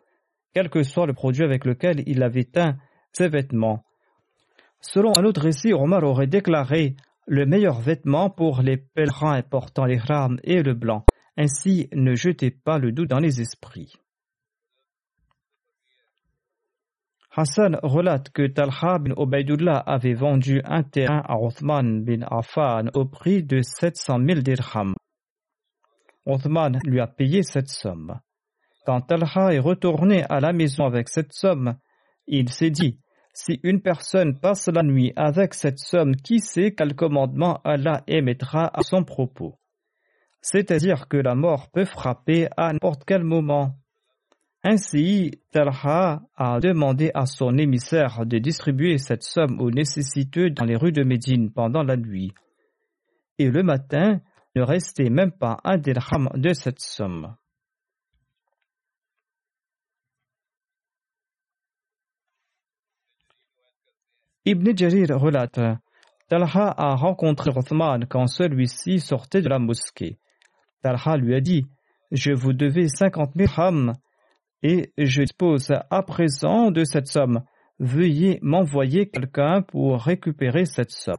quel 0.55 0.71
que 0.71 0.83
soit 0.83 1.07
le 1.07 1.13
produit 1.13 1.45
avec 1.45 1.65
lequel 1.65 2.03
il 2.07 2.23
avait 2.23 2.45
teint 2.45 2.77
ses 3.13 3.29
vêtements. 3.29 3.85
Selon 4.81 5.13
un 5.19 5.25
autre 5.25 5.43
récit, 5.43 5.73
Omar 5.73 6.03
aurait 6.05 6.27
déclaré 6.27 6.97
le 7.27 7.47
meilleur 7.47 7.81
vêtement 7.81 8.29
pour 8.29 8.61
les 8.61 8.77
pèlerins 8.77 9.43
portant 9.43 9.87
l'ihram 9.87 10.39
est 10.45 10.63
le 10.63 10.75
blanc. 10.75 11.05
Ainsi, 11.37 11.89
ne 11.95 12.15
jetez 12.15 12.51
pas 12.51 12.79
le 12.79 12.93
doute 12.93 13.09
dans 13.09 13.19
les 13.19 13.41
esprits. 13.41 13.95
Hassan 17.37 17.79
relate 17.83 18.31
que 18.31 18.47
Talha 18.47 18.99
bin 18.99 19.15
Ubaidullah 19.17 19.79
avait 19.79 20.15
vendu 20.15 20.61
un 20.65 20.85
terrain 20.85 21.23
à 21.27 21.37
Othman 21.37 22.05
bin 22.05 22.21
Affan 22.31 22.91
au 22.95 23.07
prix 23.07 23.43
de 23.43 23.61
700 23.61 24.19
000 24.25 24.41
dirhams. 24.41 24.94
Othman 26.27 26.79
lui 26.85 27.01
a 27.01 27.07
payé 27.07 27.43
cette 27.43 27.69
somme. 27.69 28.21
Quand 28.87 29.01
Talha 29.03 29.53
est 29.53 29.59
retourné 29.59 30.25
à 30.25 30.41
la 30.41 30.53
maison 30.53 30.85
avec 30.85 31.09
cette 31.09 31.33
somme, 31.33 31.77
il 32.27 32.51
s'est 32.51 32.71
dit 32.71 32.99
si 33.35 33.59
une 33.65 33.83
personne 33.83 34.39
passe 34.39 34.69
la 34.69 34.83
nuit 34.83 35.13
avec 35.17 35.55
cette 35.55 35.81
somme, 35.81 36.15
qui 36.15 36.39
sait 36.39 36.73
quel 36.73 36.95
commandement 36.95 37.61
Allah 37.65 38.03
émettra 38.07 38.71
à 38.73 38.83
son 38.83 39.03
propos? 39.03 39.59
C'est-à-dire 40.41 41.09
que 41.09 41.17
la 41.17 41.35
mort 41.35 41.71
peut 41.73 41.85
frapper 41.85 42.49
à 42.57 42.73
n'importe 42.73 43.03
quel 43.05 43.25
moment. 43.25 43.75
Ainsi, 44.63 45.33
Talha 45.51 46.23
a 46.37 46.61
demandé 46.61 47.11
à 47.15 47.27
son 47.27 47.59
émissaire 47.59 48.25
de 48.25 48.39
distribuer 48.39 48.99
cette 48.99 49.25
somme 49.25 49.61
aux 49.61 49.71
nécessiteux 49.71 50.51
dans 50.51 50.65
les 50.65 50.77
rues 50.77 50.93
de 50.93 51.03
Médine 51.03 51.51
pendant 51.53 51.83
la 51.83 51.97
nuit. 51.97 52.33
Et 53.39 53.51
le 53.51 53.63
matin, 53.63 54.21
ne 54.55 54.63
restait 54.63 55.11
même 55.11 55.33
pas 55.33 55.59
un 55.65 55.79
dirham 55.79 56.29
de 56.35 56.53
cette 56.53 56.81
somme. 56.81 57.37
Ibn 64.47 64.77
Jarir 64.77 65.19
relate 65.19 65.59
Talha 66.29 66.75
a 66.77 66.95
rencontré 66.97 67.51
Othman 67.55 68.07
quand 68.07 68.27
celui-ci 68.27 69.01
sortait 69.01 69.41
de 69.41 69.49
la 69.49 69.59
mosquée. 69.59 70.19
Talha 70.83 71.17
lui 71.17 71.35
a 71.35 71.41
dit 71.41 71.67
Je 72.11 72.33
vous 72.33 72.53
devais 72.53 72.89
cinquante 72.89 73.35
mille 73.35 73.47
dirhams 73.47 73.95
et 74.63 74.93
je 74.99 75.23
dispose 75.23 75.73
à 75.91 76.03
présent 76.03 76.71
de 76.71 76.85
cette 76.85 77.07
somme. 77.07 77.43
Veuillez 77.79 78.39
m'envoyer 78.43 79.09
quelqu'un 79.09 79.63
pour 79.63 80.03
récupérer 80.03 80.67
cette 80.67 80.91
somme. 80.91 81.17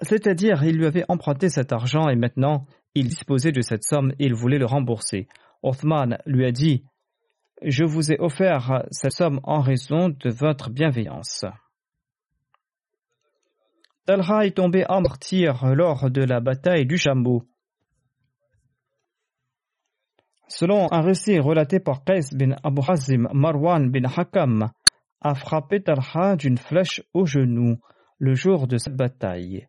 C'est-à-dire, 0.00 0.62
il 0.62 0.76
lui 0.76 0.86
avait 0.86 1.04
emprunté 1.08 1.48
cet 1.48 1.72
argent 1.72 2.08
et 2.08 2.16
maintenant, 2.16 2.66
il 2.94 3.08
disposait 3.08 3.52
de 3.52 3.60
cette 3.60 3.82
somme 3.82 4.12
et 4.18 4.26
il 4.26 4.34
voulait 4.34 4.58
le 4.58 4.66
rembourser. 4.66 5.26
Othman 5.62 6.18
lui 6.24 6.44
a 6.46 6.52
dit 6.52 6.84
Je 7.62 7.84
vous 7.84 8.12
ai 8.12 8.18
offert 8.20 8.84
cette 8.90 9.12
somme 9.12 9.40
en 9.42 9.60
raison 9.60 10.08
de 10.08 10.30
votre 10.30 10.70
bienveillance. 10.70 11.44
Talha 14.06 14.46
est 14.46 14.56
tombé 14.56 14.86
en 14.88 15.02
martyr 15.02 15.74
lors 15.74 16.10
de 16.10 16.22
la 16.22 16.40
bataille 16.40 16.86
du 16.86 16.96
Chameau. 16.96 17.42
Selon 20.46 20.90
un 20.92 21.02
récit 21.02 21.38
relaté 21.38 21.78
par 21.78 22.04
Qais 22.04 22.20
bin 22.32 22.56
Abu 22.62 22.80
Hazim, 22.88 23.28
Marwan 23.34 23.90
bin 23.90 24.08
Hakam 24.08 24.70
a 25.20 25.34
frappé 25.34 25.82
Talha 25.82 26.36
d'une 26.36 26.56
flèche 26.56 27.02
au 27.12 27.26
genou 27.26 27.76
le 28.18 28.34
jour 28.34 28.66
de 28.66 28.78
cette 28.78 28.96
bataille. 28.96 29.66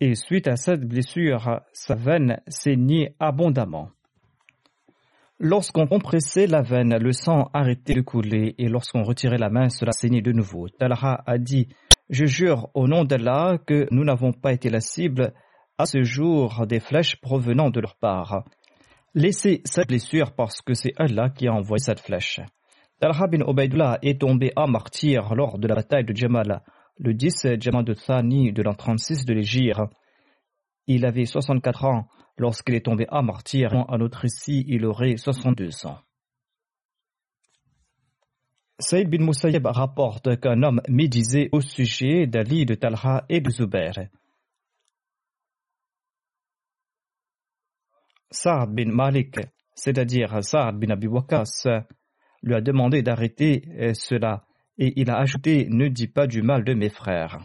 Et 0.00 0.14
suite 0.14 0.46
à 0.46 0.56
cette 0.56 0.86
blessure, 0.86 1.60
sa 1.72 1.94
veine 1.94 2.40
saignait 2.48 3.14
abondamment. 3.18 3.88
Lorsqu'on 5.38 5.86
compressait 5.86 6.46
la 6.46 6.60
veine, 6.60 6.96
le 6.98 7.12
sang 7.12 7.48
arrêtait 7.54 7.94
de 7.94 8.02
couler 8.02 8.54
et 8.58 8.68
lorsqu'on 8.68 9.02
retirait 9.02 9.38
la 9.38 9.48
main, 9.48 9.70
cela 9.70 9.92
saignait 9.92 10.20
de 10.20 10.32
nouveau. 10.32 10.68
Talha 10.68 11.22
a 11.26 11.38
dit 11.38 11.68
Je 12.10 12.26
jure 12.26 12.68
au 12.74 12.88
nom 12.88 13.04
d'Allah 13.04 13.58
que 13.66 13.86
nous 13.90 14.04
n'avons 14.04 14.32
pas 14.32 14.52
été 14.52 14.68
la 14.68 14.80
cible 14.80 15.32
à 15.78 15.86
ce 15.86 16.02
jour 16.02 16.66
des 16.66 16.80
flèches 16.80 17.20
provenant 17.20 17.70
de 17.70 17.80
leur 17.80 17.96
part. 17.96 18.44
Laissez 19.14 19.62
cette 19.64 19.88
blessure 19.88 20.32
parce 20.32 20.60
que 20.60 20.74
c'est 20.74 20.92
Allah 20.98 21.30
qui 21.30 21.48
a 21.48 21.52
envoyé 21.52 21.82
cette 21.82 22.00
flèche. 22.00 22.40
Talha 23.00 23.26
bin 23.26 23.46
Ubaidullah 23.46 23.98
est 24.02 24.20
tombé 24.20 24.52
en 24.56 24.68
martyr 24.68 25.34
lors 25.34 25.58
de 25.58 25.68
la 25.68 25.74
bataille 25.74 26.04
de 26.04 26.14
Jamal, 26.14 26.62
le 26.98 27.14
10 27.14 27.60
Jamal 27.60 27.84
de 27.84 27.94
Thani 27.94 28.52
de 28.52 28.62
l'an 28.62 28.74
36 28.74 29.24
de 29.24 29.34
l'Égypte. 29.34 29.80
Il 30.86 31.04
avait 31.04 31.26
64 31.26 31.84
ans 31.84 32.08
lorsqu'il 32.38 32.74
est 32.74 32.84
tombé 32.84 33.06
en 33.10 33.22
martyr. 33.22 33.72
À 33.88 33.98
notre 33.98 34.18
récit, 34.18 34.64
il 34.68 34.84
aurait 34.84 35.16
62 35.16 35.86
ans. 35.86 35.98
Saïd 38.78 39.08
bin 39.08 39.24
Musayyib 39.24 39.66
rapporte 39.66 40.38
qu'un 40.38 40.62
homme 40.62 40.82
médisait 40.88 41.48
au 41.52 41.62
sujet 41.62 42.26
d'Ali, 42.26 42.66
de 42.66 42.74
Talha 42.74 43.24
et 43.28 43.40
de 43.40 43.50
Zubair. 43.50 44.08
Saad 48.30 48.74
bin 48.74 48.92
Malik, 48.92 49.38
c'est-à-dire 49.74 50.44
Saad 50.44 50.78
bin 50.78 50.90
Abi 50.90 51.08
lui 52.42 52.54
a 52.54 52.60
demandé 52.60 53.02
d'arrêter 53.02 53.62
euh, 53.78 53.94
cela 53.94 54.45
et 54.78 54.92
il 55.00 55.10
a 55.10 55.18
ajouté 55.18 55.66
Ne 55.70 55.88
dis 55.88 56.08
pas 56.08 56.26
du 56.26 56.42
mal 56.42 56.64
de 56.64 56.74
mes 56.74 56.90
frères. 56.90 57.40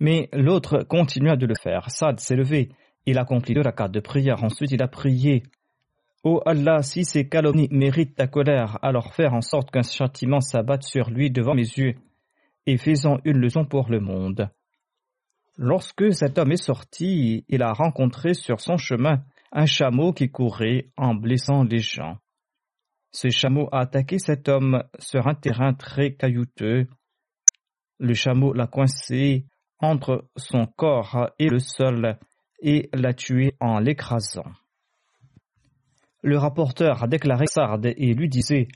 Mais 0.00 0.28
l'autre 0.32 0.82
continua 0.82 1.36
de 1.36 1.46
le 1.46 1.54
faire. 1.54 1.90
Saad 1.90 2.20
s'est 2.20 2.36
levé, 2.36 2.70
il 3.06 3.18
a 3.18 3.22
accompli 3.22 3.54
deux 3.54 3.62
rakats 3.62 3.88
de 3.88 4.00
prière, 4.00 4.44
ensuite 4.44 4.72
il 4.72 4.82
a 4.82 4.88
prié 4.88 5.42
Ô 6.24 6.42
Allah, 6.44 6.82
si 6.82 7.04
ces 7.04 7.28
calomnies 7.28 7.68
méritent 7.70 8.16
ta 8.16 8.26
colère, 8.26 8.78
alors 8.82 9.14
faire 9.14 9.32
en 9.32 9.42
sorte 9.42 9.70
qu'un 9.70 9.82
châtiment 9.82 10.40
s'abatte 10.40 10.82
sur 10.82 11.08
lui 11.08 11.30
devant 11.30 11.54
mes 11.54 11.62
yeux, 11.62 11.94
et 12.66 12.78
faisant 12.78 13.18
une 13.24 13.38
leçon 13.38 13.64
pour 13.64 13.88
le 13.90 14.00
monde. 14.00 14.50
Lorsque 15.56 16.12
cet 16.12 16.38
homme 16.38 16.52
est 16.52 16.62
sorti, 16.62 17.44
il 17.48 17.62
a 17.62 17.72
rencontré 17.72 18.34
sur 18.34 18.60
son 18.60 18.76
chemin 18.76 19.22
un 19.52 19.66
chameau 19.66 20.12
qui 20.12 20.28
courait 20.28 20.90
en 20.96 21.14
blessant 21.14 21.62
les 21.62 21.78
gens. 21.78 22.18
Ce 23.18 23.30
chameau 23.30 23.70
a 23.72 23.80
attaqué 23.80 24.18
cet 24.18 24.46
homme 24.46 24.84
sur 24.98 25.26
un 25.26 25.34
terrain 25.34 25.72
très 25.72 26.12
caillouteux. 26.12 26.86
Le 27.98 28.12
chameau 28.12 28.52
l'a 28.52 28.66
coincé 28.66 29.46
entre 29.78 30.28
son 30.36 30.66
corps 30.66 31.30
et 31.38 31.48
le 31.48 31.58
sol 31.58 32.18
et 32.60 32.90
l'a 32.92 33.14
tué 33.14 33.54
en 33.58 33.78
l'écrasant. 33.78 34.52
Le 36.20 36.36
rapporteur 36.36 37.04
a 37.04 37.06
déclaré 37.06 37.46
Sard 37.46 37.80
et 37.86 38.12
lui 38.12 38.28
disait 38.28 38.68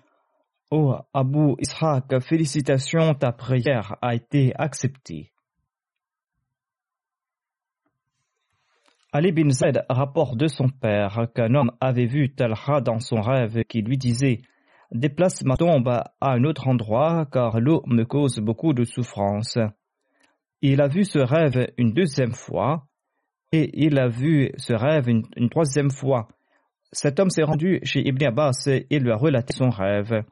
Oh 0.71 0.95
Abu 1.13 1.57
Ishaq, 1.59 2.19
félicitations, 2.21 3.13
ta 3.13 3.33
prière 3.33 3.99
a 4.01 4.15
été 4.15 4.55
acceptée. 4.57 5.30
Ali 9.13 9.33
bin 9.33 9.51
Zaid 9.51 9.85
rapporte 9.89 10.37
de 10.37 10.47
son 10.47 10.69
père 10.69 11.27
qu'un 11.35 11.53
homme 11.57 11.73
avait 11.81 12.07
vu 12.07 12.33
Talha 12.33 12.81
dans 12.81 13.01
son 13.01 13.21
rêve 13.21 13.65
qui 13.65 13.83
lui 13.83 13.99
disait 13.99 14.39
Déplace 14.93 15.43
ma 15.45 15.57
tombe 15.57 15.89
à 15.89 16.07
un 16.21 16.45
autre 16.45 16.69
endroit 16.69 17.27
car 17.33 17.59
l'eau 17.59 17.83
me 17.87 18.05
cause 18.05 18.39
beaucoup 18.39 18.73
de 18.73 18.85
souffrance. 18.85 19.59
Il 20.63 20.81
a 20.81 20.87
vu 20.87 21.03
ce 21.03 21.19
rêve 21.19 21.73
une 21.77 21.93
deuxième 21.93 22.35
fois 22.35 22.87
et 23.51 23.71
il 23.85 23.99
a 23.99 24.07
vu 24.07 24.53
ce 24.57 24.75
rêve 24.75 25.09
une, 25.09 25.51
troisième 25.51 25.91
fois. 25.91 26.29
Cet 26.93 27.19
homme 27.19 27.31
s'est 27.31 27.43
rendu 27.43 27.81
chez 27.83 28.07
Ibn 28.07 28.27
Abbas 28.27 28.69
et 28.69 28.99
lui 29.01 29.11
a 29.11 29.17
relaté 29.17 29.53
son 29.55 29.71
rêve. 29.71 30.23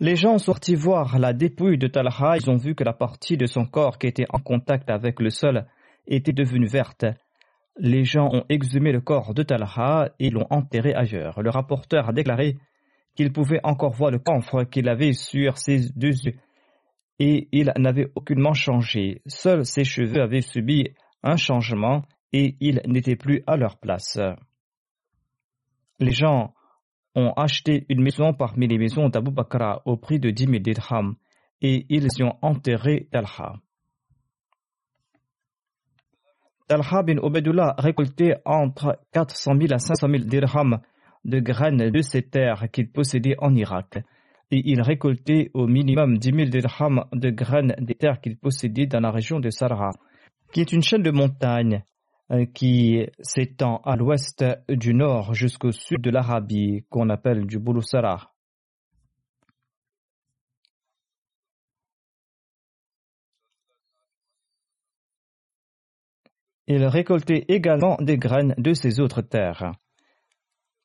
Les 0.00 0.16
gens 0.16 0.36
sortis 0.36 0.74
voir 0.74 1.18
la 1.18 1.32
dépouille 1.32 1.78
de 1.78 1.86
Talha. 1.86 2.36
Ils 2.36 2.50
ont 2.50 2.56
vu 2.56 2.74
que 2.74 2.84
la 2.84 2.92
partie 2.92 3.38
de 3.38 3.46
son 3.46 3.64
corps 3.64 3.96
qui 3.96 4.06
était 4.06 4.26
en 4.28 4.38
contact 4.38 4.90
avec 4.90 5.18
le 5.18 5.30
sol 5.30 5.64
était 6.06 6.34
devenue 6.34 6.66
verte. 6.66 7.06
Les 7.78 8.04
gens 8.04 8.28
ont 8.32 8.44
exhumé 8.48 8.92
le 8.92 9.00
corps 9.00 9.34
de 9.34 9.42
Talha 9.42 10.10
et 10.18 10.30
l'ont 10.30 10.46
enterré 10.50 10.94
ailleurs. 10.94 11.40
Le 11.40 11.50
rapporteur 11.50 12.08
a 12.08 12.12
déclaré 12.12 12.58
qu'il 13.14 13.32
pouvait 13.32 13.60
encore 13.62 13.92
voir 13.92 14.10
le 14.10 14.18
camphre 14.18 14.64
qu'il 14.64 14.88
avait 14.88 15.12
sur 15.12 15.58
ses 15.58 15.90
deux 15.96 16.24
yeux 16.24 16.34
et 17.18 17.48
il 17.52 17.72
n'avait 17.76 18.10
aucunement 18.14 18.52
changé. 18.52 19.22
Seuls 19.26 19.64
ses 19.64 19.84
cheveux 19.84 20.20
avaient 20.20 20.40
subi 20.40 20.88
un 21.22 21.36
changement 21.36 22.02
et 22.32 22.56
ils 22.60 22.80
n'étaient 22.86 23.16
plus 23.16 23.42
à 23.46 23.56
leur 23.56 23.78
place. 23.78 24.18
Les 26.00 26.10
gens 26.10 26.54
ont 27.14 27.32
acheté 27.36 27.86
une 27.88 28.02
maison 28.02 28.32
parmi 28.32 28.66
les 28.66 28.78
maisons 28.78 29.08
d'Abu 29.08 29.30
Bakr 29.30 29.82
au 29.84 29.96
prix 29.96 30.18
de 30.18 30.30
10 30.30 30.46
000 30.46 30.58
dirhams 30.58 31.14
et 31.60 31.86
ils 31.90 32.08
y 32.18 32.22
ont 32.24 32.36
enterré 32.42 33.08
Talha. 33.12 33.54
Talha 36.72 37.02
bin 37.02 37.18
Obedullah 37.18 37.74
récoltait 37.76 38.36
entre 38.46 38.98
400 39.12 39.52
000 39.60 39.74
à 39.74 39.78
500 39.78 40.08
000 40.08 40.24
dirhams 40.24 40.78
de 41.22 41.38
graines 41.38 41.90
de 41.90 42.00
ces 42.00 42.22
terres 42.22 42.70
qu'il 42.72 42.90
possédait 42.90 43.36
en 43.40 43.54
Irak 43.54 43.98
et 44.50 44.62
il 44.64 44.80
récoltait 44.80 45.50
au 45.52 45.66
minimum 45.66 46.16
10 46.16 46.30
000 46.30 46.48
dirhams 46.48 47.04
de 47.12 47.28
graines 47.28 47.74
des 47.78 47.94
terres 47.94 48.22
qu'il 48.22 48.38
possédait 48.38 48.86
dans 48.86 49.00
la 49.00 49.10
région 49.10 49.38
de 49.38 49.50
Sarra, 49.50 49.90
qui 50.50 50.62
est 50.62 50.72
une 50.72 50.80
chaîne 50.80 51.02
de 51.02 51.10
montagnes 51.10 51.84
euh, 52.30 52.46
qui 52.46 53.06
s'étend 53.20 53.82
à 53.84 53.94
l'ouest 53.96 54.42
du 54.70 54.94
nord 54.94 55.34
jusqu'au 55.34 55.72
sud 55.72 56.00
de 56.00 56.08
l'Arabie, 56.08 56.86
qu'on 56.88 57.10
appelle 57.10 57.44
du 57.44 57.58
Bouloussara. 57.58 58.31
Il 66.66 66.84
récoltait 66.84 67.44
également 67.48 67.96
des 68.00 68.18
graines 68.18 68.54
de 68.58 68.72
ces 68.72 69.00
autres 69.00 69.22
terres. 69.22 69.72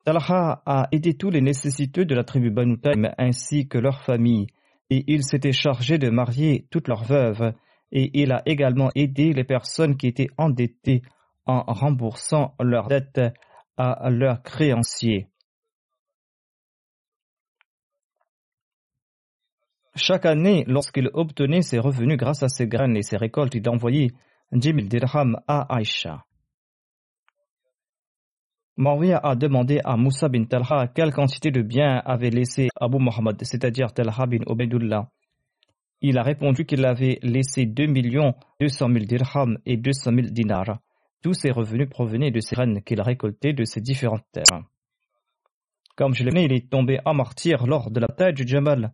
Talha 0.06 0.62
a 0.66 0.88
aidé 0.92 1.16
tous 1.16 1.30
les 1.30 1.42
nécessiteux 1.42 2.06
de 2.06 2.16
la 2.16 2.24
tribu 2.24 2.50
Banu 2.50 2.78
ainsi 3.18 3.68
que 3.68 3.78
leurs 3.78 4.02
familles, 4.02 4.48
et 4.90 5.04
il 5.08 5.24
s'était 5.24 5.52
chargé 5.52 5.98
de 5.98 6.10
marier 6.10 6.68
toutes 6.72 6.88
leurs 6.88 7.04
veuves, 7.04 7.54
et 7.92 8.10
il 8.22 8.32
a 8.32 8.42
également 8.46 8.90
aidé 8.96 9.34
les 9.34 9.44
personnes 9.44 9.98
qui 9.98 10.08
étaient 10.08 10.30
endettées 10.38 11.02
en 11.46 11.62
remboursant 11.68 12.56
leurs 12.60 12.88
dettes 12.88 13.22
à 13.78 14.10
leurs 14.10 14.42
créanciers. 14.42 15.28
Chaque 19.96 20.26
année, 20.26 20.64
lorsqu'il 20.68 21.10
obtenait 21.14 21.64
ses 21.64 21.80
revenus 21.80 22.18
grâce 22.18 22.44
à 22.44 22.50
ses 22.50 22.68
graines 22.68 22.96
et 22.96 23.02
ses 23.02 23.18
récoltes, 23.18 23.56
il 23.56 23.68
envoyait 23.68 24.12
10 24.52 24.74
000 24.74 24.88
dirhams 24.88 25.38
à 25.48 25.76
Aïcha. 25.76 26.24
Marwiya 28.78 29.18
a 29.18 29.36
demandé 29.36 29.80
à 29.84 29.98
Moussa 29.98 30.30
bin 30.30 30.46
Talha 30.46 30.88
quelle 30.94 31.12
quantité 31.12 31.50
de 31.50 31.64
biens 31.64 32.02
avait 32.06 32.30
laissé 32.30 32.68
Abu 32.80 33.00
Muhammad, 33.00 33.38
c'est-à-dire 33.42 33.92
Talha 33.92 34.26
bin 34.28 34.44
Ubaidullah. 34.48 35.10
Il 36.02 36.20
a 36.20 36.24
répondu 36.24 36.66
qu'il 36.66 36.86
avait 36.86 37.18
laissé 37.24 37.66
2 37.66 37.88
200 37.88 38.88
000 38.88 39.06
dirhams 39.06 39.58
et 39.66 39.78
200 39.78 40.12
000 40.14 40.28
dinars. 40.30 40.80
Tous 41.24 41.34
ses 41.34 41.50
revenus 41.50 41.90
provenaient 41.90 42.30
de 42.30 42.40
ces 42.40 42.56
graines 42.56 42.84
qu'il 42.84 43.02
récoltait 43.02 43.54
de 43.54 43.64
ses 43.64 43.82
différentes 43.82 44.26
terres. 44.32 44.64
Comme 45.96 46.14
je 46.14 46.24
l'ai 46.24 46.32
dit, 46.32 46.46
il 46.46 46.54
est 46.54 46.70
tombé 46.70 47.00
en 47.06 47.16
martyr 47.16 47.66
lors 47.66 47.90
de 47.90 48.00
la 48.00 48.06
bataille 48.06 48.36
du 48.36 48.48
Jamal. 48.48 48.94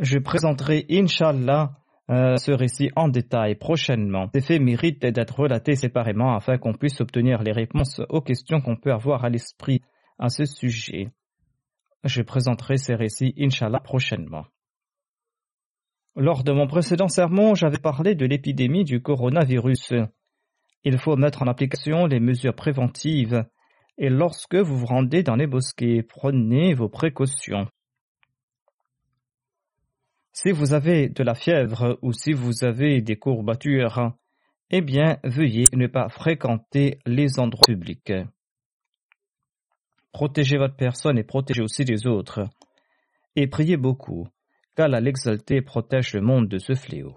Je 0.00 0.18
présenterai, 0.18 0.86
Inch'Allah, 0.90 1.76
euh, 2.10 2.36
ce 2.36 2.52
récit 2.52 2.90
en 2.96 3.08
détail 3.08 3.54
prochainement. 3.54 4.28
Ces 4.34 4.42
faits 4.42 4.60
méritent 4.60 5.06
d'être 5.06 5.40
relatés 5.40 5.74
séparément 5.74 6.34
afin 6.34 6.58
qu'on 6.58 6.74
puisse 6.74 7.00
obtenir 7.00 7.42
les 7.42 7.52
réponses 7.52 8.00
aux 8.10 8.20
questions 8.20 8.60
qu'on 8.60 8.76
peut 8.76 8.92
avoir 8.92 9.24
à 9.24 9.30
l'esprit 9.30 9.80
à 10.18 10.28
ce 10.28 10.44
sujet. 10.44 11.08
Je 12.04 12.20
présenterai 12.20 12.76
ces 12.76 12.94
récits, 12.94 13.34
Inch'Allah, 13.38 13.80
prochainement. 13.80 14.44
Lors 16.16 16.44
de 16.44 16.52
mon 16.52 16.66
précédent 16.66 17.08
sermon, 17.08 17.54
j'avais 17.54 17.78
parlé 17.78 18.14
de 18.14 18.26
l'épidémie 18.26 18.84
du 18.84 19.00
coronavirus. 19.00 19.94
Il 20.84 20.98
faut 20.98 21.16
mettre 21.16 21.42
en 21.42 21.46
application 21.46 22.06
les 22.06 22.20
mesures 22.20 22.54
préventives 22.54 23.44
et 23.96 24.10
lorsque 24.10 24.56
vous 24.56 24.76
vous 24.76 24.86
rendez 24.86 25.22
dans 25.22 25.36
les 25.36 25.46
bosquets, 25.46 26.02
prenez 26.02 26.74
vos 26.74 26.88
précautions. 26.88 27.66
Si 30.36 30.50
vous 30.50 30.74
avez 30.74 31.08
de 31.08 31.22
la 31.22 31.36
fièvre 31.36 31.96
ou 32.02 32.12
si 32.12 32.32
vous 32.32 32.64
avez 32.64 33.00
des 33.00 33.14
courbatures, 33.14 34.16
eh 34.68 34.80
bien, 34.80 35.18
veuillez 35.22 35.66
ne 35.72 35.86
pas 35.86 36.08
fréquenter 36.08 36.98
les 37.06 37.38
endroits 37.38 37.62
publics. 37.68 38.12
Protégez 40.12 40.58
votre 40.58 40.74
personne 40.74 41.18
et 41.18 41.22
protégez 41.22 41.62
aussi 41.62 41.84
les 41.84 42.08
autres. 42.08 42.48
Et 43.36 43.46
priez 43.46 43.76
beaucoup, 43.76 44.26
car 44.74 44.88
l'exalté 44.88 45.62
protège 45.62 46.14
le 46.14 46.20
monde 46.20 46.48
de 46.48 46.58
ce 46.58 46.74
fléau. 46.74 47.16